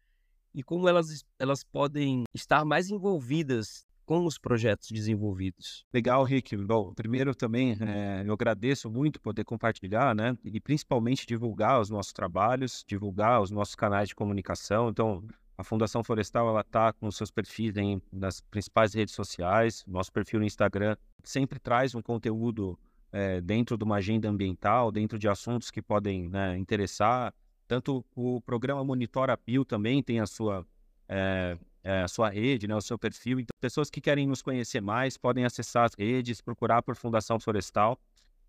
e 0.54 0.62
como 0.62 0.88
elas, 0.88 1.24
elas 1.38 1.64
podem 1.64 2.24
estar 2.34 2.64
mais 2.64 2.90
envolvidas 2.90 3.86
com 4.04 4.24
os 4.24 4.38
projetos 4.38 4.90
desenvolvidos. 4.90 5.84
Legal, 5.92 6.24
Rick. 6.24 6.56
Bom, 6.56 6.92
primeiro 6.94 7.34
também 7.34 7.76
é, 7.80 8.22
eu 8.26 8.32
agradeço 8.32 8.90
muito 8.90 9.20
poder 9.20 9.44
compartilhar, 9.44 10.14
né? 10.14 10.36
E 10.44 10.60
principalmente 10.60 11.26
divulgar 11.26 11.80
os 11.80 11.90
nossos 11.90 12.12
trabalhos, 12.12 12.84
divulgar 12.86 13.40
os 13.40 13.50
nossos 13.50 13.74
canais 13.74 14.08
de 14.08 14.14
comunicação. 14.14 14.88
Então, 14.88 15.24
a 15.56 15.64
Fundação 15.64 16.02
Florestal 16.02 16.48
ela 16.48 16.62
está 16.62 16.92
com 16.92 17.10
seus 17.10 17.30
perfis 17.30 17.76
em, 17.76 18.02
nas 18.12 18.40
principais 18.40 18.94
redes 18.94 19.14
sociais. 19.14 19.84
Nosso 19.86 20.12
perfil 20.12 20.40
no 20.40 20.46
Instagram 20.46 20.96
sempre 21.22 21.58
traz 21.58 21.94
um 21.94 22.02
conteúdo 22.02 22.78
é, 23.12 23.40
dentro 23.40 23.76
de 23.76 23.84
uma 23.84 23.96
agenda 23.96 24.28
ambiental, 24.28 24.90
dentro 24.90 25.18
de 25.18 25.28
assuntos 25.28 25.70
que 25.70 25.82
podem 25.82 26.28
né, 26.28 26.56
interessar. 26.58 27.32
Tanto 27.68 28.04
o 28.14 28.40
programa 28.40 28.84
Monitora 28.84 29.38
Bio 29.46 29.64
também 29.64 30.02
tem 30.02 30.20
a 30.20 30.26
sua 30.26 30.66
é, 31.08 31.56
é, 31.84 32.02
a 32.02 32.08
sua 32.08 32.28
rede, 32.30 32.66
né, 32.68 32.74
o 32.76 32.80
seu 32.80 32.98
perfil. 32.98 33.40
Então, 33.40 33.54
pessoas 33.60 33.90
que 33.90 34.00
querem 34.00 34.26
nos 34.26 34.42
conhecer 34.42 34.80
mais 34.80 35.16
podem 35.16 35.44
acessar 35.44 35.84
as 35.84 35.94
redes, 35.94 36.40
procurar 36.40 36.82
por 36.82 36.96
Fundação 36.96 37.40
Florestal 37.40 37.98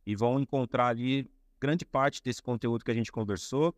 e 0.06 0.16
vão 0.16 0.40
encontrar 0.40 0.88
ali 0.88 1.30
grande 1.60 1.86
parte 1.86 2.22
desse 2.22 2.42
conteúdo 2.42 2.84
que 2.84 2.92
a 2.92 2.94
gente 2.94 3.12
conversou. 3.12 3.74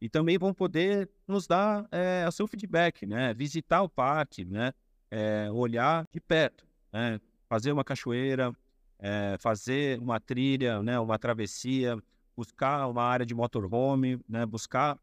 e 0.00 0.08
também 0.10 0.36
vão 0.36 0.52
poder 0.52 1.08
nos 1.26 1.46
dar 1.46 1.86
é, 1.90 2.26
o 2.28 2.32
seu 2.32 2.46
feedback, 2.46 3.06
né? 3.06 3.32
Visitar 3.32 3.82
o 3.82 3.88
parque, 3.88 4.44
né? 4.44 4.72
É, 5.10 5.48
olhar 5.50 6.06
de 6.12 6.20
perto, 6.20 6.66
né? 6.92 7.18
fazer 7.48 7.72
uma 7.72 7.82
cachoeira, 7.84 8.52
é, 8.98 9.36
fazer 9.38 9.98
uma 9.98 10.20
trilha, 10.20 10.82
né? 10.82 10.98
Uma 11.00 11.18
travessia, 11.18 11.96
buscar 12.36 12.86
uma 12.88 13.02
área 13.02 13.24
de 13.24 13.34
motorhome, 13.34 14.20
né? 14.28 14.44
Buscar 14.44 14.98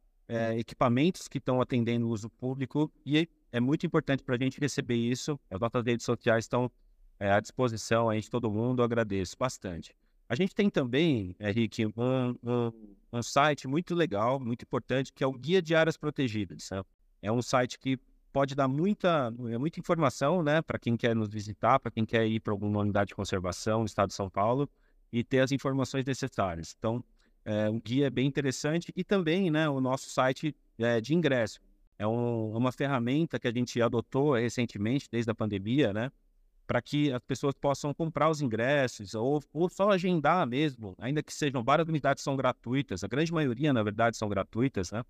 equipamentos 0.57 1.27
que 1.27 1.37
estão 1.37 1.61
atendendo 1.61 2.07
o 2.07 2.09
uso 2.09 2.29
público 2.29 2.91
e 3.05 3.27
é 3.53 3.59
muito 3.59 3.85
importante 3.85 4.23
para 4.23 4.35
a 4.35 4.37
gente 4.37 4.59
receber 4.59 4.95
isso. 4.95 5.39
As 5.49 5.59
nossas 5.59 5.85
redes 5.85 6.05
sociais 6.05 6.45
estão 6.45 6.69
à 7.19 7.39
disposição 7.39 8.09
aí 8.09 8.19
de 8.19 8.29
todo 8.29 8.51
mundo, 8.51 8.81
agradeço 8.81 9.37
bastante. 9.37 9.95
A 10.27 10.35
gente 10.35 10.55
tem 10.55 10.69
também, 10.69 11.35
Henrique, 11.39 11.85
um, 11.85 12.35
um, 12.43 12.71
um, 13.13 13.21
site 13.21 13.67
muito 13.67 13.93
legal, 13.93 14.39
muito 14.39 14.63
importante, 14.63 15.13
que 15.13 15.23
é 15.23 15.27
o 15.27 15.31
Guia 15.31 15.61
de 15.61 15.75
Áreas 15.75 15.95
Protegidas. 15.95 16.67
Né? 16.71 16.83
É 17.21 17.31
um 17.31 17.43
site 17.43 17.77
que 17.77 17.99
pode 18.31 18.55
dar 18.55 18.67
muita, 18.67 19.31
é 19.51 19.57
muita 19.59 19.79
informação 19.79 20.41
né, 20.41 20.59
para 20.63 20.79
quem 20.79 20.97
quer 20.97 21.15
nos 21.15 21.29
visitar, 21.29 21.79
para 21.79 21.91
quem 21.91 22.03
quer 22.03 22.25
ir 22.25 22.39
para 22.39 22.51
alguma 22.51 22.79
unidade 22.79 23.09
de 23.09 23.15
conservação 23.15 23.81
no 23.81 23.85
estado 23.85 24.09
de 24.09 24.15
São 24.15 24.31
Paulo 24.31 24.67
e 25.11 25.23
ter 25.23 25.41
as 25.41 25.51
informações 25.51 26.03
necessárias. 26.03 26.75
Então, 26.75 27.03
é, 27.45 27.69
o 27.69 27.79
guia 27.79 28.07
é 28.07 28.09
bem 28.09 28.25
interessante 28.25 28.91
e 28.95 29.03
também 29.03 29.51
né, 29.51 29.69
o 29.69 29.79
nosso 29.79 30.09
site 30.09 30.55
é, 30.79 30.99
de 30.99 31.13
ingresso. 31.13 31.59
É 31.97 32.07
um, 32.07 32.55
uma 32.55 32.71
ferramenta 32.71 33.39
que 33.39 33.47
a 33.47 33.51
gente 33.51 33.81
adotou 33.81 34.33
recentemente, 34.33 35.07
desde 35.11 35.29
a 35.31 35.35
pandemia, 35.35 35.93
né? 35.93 36.11
para 36.65 36.81
que 36.81 37.11
as 37.11 37.21
pessoas 37.21 37.53
possam 37.55 37.93
comprar 37.93 38.29
os 38.29 38.41
ingressos 38.41 39.13
ou, 39.13 39.41
ou 39.51 39.69
só 39.69 39.91
agendar 39.91 40.47
mesmo, 40.47 40.95
ainda 40.97 41.21
que 41.21 41.33
sejam 41.33 41.63
várias 41.63 41.87
unidades 41.87 42.23
são 42.23 42.35
gratuitas, 42.35 43.03
a 43.03 43.07
grande 43.07 43.33
maioria, 43.33 43.73
na 43.73 43.83
verdade, 43.83 44.17
são 44.17 44.29
gratuitas, 44.29 44.91
né? 44.91 45.03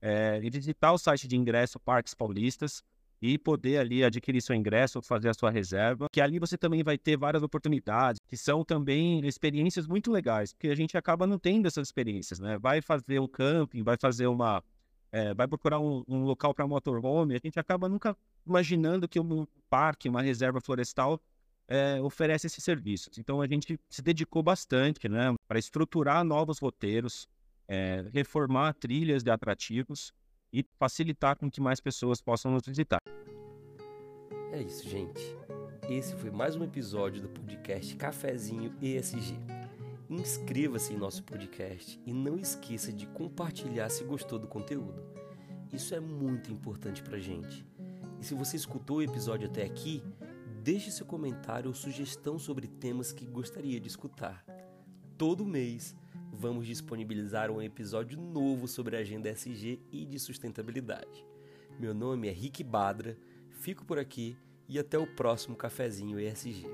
É, 0.00 0.40
e 0.42 0.50
visitar 0.50 0.92
o 0.92 0.98
site 0.98 1.26
de 1.26 1.36
ingresso 1.36 1.80
Parques 1.80 2.14
Paulistas 2.14 2.82
e 3.20 3.38
poder 3.38 3.78
ali 3.78 4.04
adquirir 4.04 4.42
seu 4.42 4.54
ingresso, 4.54 5.00
fazer 5.00 5.30
a 5.30 5.34
sua 5.34 5.50
reserva, 5.50 6.06
que 6.12 6.20
ali 6.20 6.38
você 6.38 6.56
também 6.56 6.82
vai 6.82 6.98
ter 6.98 7.16
várias 7.16 7.42
oportunidades, 7.42 8.20
que 8.28 8.36
são 8.36 8.62
também 8.62 9.26
experiências 9.26 9.86
muito 9.86 10.12
legais, 10.12 10.52
porque 10.52 10.68
a 10.68 10.74
gente 10.74 10.98
acaba 10.98 11.26
não 11.26 11.38
tendo 11.38 11.66
essas 11.66 11.88
experiências, 11.88 12.38
né? 12.38 12.58
Vai 12.58 12.82
fazer 12.82 13.18
um 13.18 13.26
camping, 13.26 13.82
vai 13.82 13.96
fazer 13.98 14.26
uma 14.26 14.62
é, 15.12 15.34
vai 15.34 15.46
procurar 15.46 15.78
um, 15.78 16.04
um 16.08 16.24
local 16.24 16.54
para 16.54 16.66
motorhome, 16.66 17.34
a 17.34 17.40
gente 17.42 17.58
acaba 17.58 17.88
nunca 17.88 18.16
imaginando 18.46 19.08
que 19.08 19.18
um 19.18 19.46
parque, 19.68 20.08
uma 20.08 20.22
reserva 20.22 20.60
florestal 20.60 21.20
é, 21.68 22.00
oferece 22.00 22.46
esses 22.46 22.62
serviços. 22.62 23.18
Então 23.18 23.40
a 23.40 23.46
gente 23.46 23.78
se 23.88 24.02
dedicou 24.02 24.42
bastante 24.42 25.08
né, 25.08 25.34
para 25.48 25.58
estruturar 25.58 26.24
novos 26.24 26.58
roteiros, 26.58 27.28
é, 27.68 28.04
reformar 28.12 28.74
trilhas 28.74 29.22
de 29.22 29.30
atrativos 29.30 30.12
e 30.52 30.64
facilitar 30.78 31.36
com 31.36 31.50
que 31.50 31.60
mais 31.60 31.80
pessoas 31.80 32.20
possam 32.20 32.52
nos 32.52 32.64
visitar. 32.64 33.00
É 34.52 34.62
isso, 34.62 34.88
gente. 34.88 35.20
Esse 35.88 36.14
foi 36.14 36.30
mais 36.30 36.56
um 36.56 36.64
episódio 36.64 37.22
do 37.22 37.28
podcast 37.28 37.94
Cafezinho 37.96 38.74
ESG. 38.80 39.55
Inscreva-se 40.08 40.92
em 40.92 40.96
nosso 40.96 41.24
podcast 41.24 42.00
e 42.06 42.12
não 42.12 42.38
esqueça 42.38 42.92
de 42.92 43.06
compartilhar 43.08 43.88
se 43.88 44.04
gostou 44.04 44.38
do 44.38 44.46
conteúdo. 44.46 45.02
Isso 45.72 45.94
é 45.96 46.00
muito 46.00 46.52
importante 46.52 47.02
para 47.02 47.18
gente. 47.18 47.66
E 48.20 48.24
se 48.24 48.32
você 48.32 48.56
escutou 48.56 48.98
o 48.98 49.02
episódio 49.02 49.48
até 49.48 49.64
aqui, 49.64 50.04
deixe 50.62 50.92
seu 50.92 51.04
comentário 51.04 51.68
ou 51.68 51.74
sugestão 51.74 52.38
sobre 52.38 52.68
temas 52.68 53.12
que 53.12 53.26
gostaria 53.26 53.80
de 53.80 53.88
escutar. 53.88 54.44
Todo 55.18 55.44
mês 55.44 55.96
vamos 56.32 56.66
disponibilizar 56.66 57.50
um 57.50 57.60
episódio 57.60 58.20
novo 58.20 58.68
sobre 58.68 58.96
a 58.96 59.00
agenda 59.00 59.28
SG 59.28 59.80
e 59.90 60.04
de 60.04 60.20
sustentabilidade. 60.20 61.26
Meu 61.80 61.92
nome 61.92 62.28
é 62.28 62.32
Rick 62.32 62.62
Badra, 62.62 63.18
fico 63.50 63.84
por 63.84 63.98
aqui 63.98 64.36
e 64.68 64.78
até 64.78 64.96
o 64.96 65.06
próximo 65.06 65.56
cafezinho 65.56 66.20
ESG. 66.20 66.64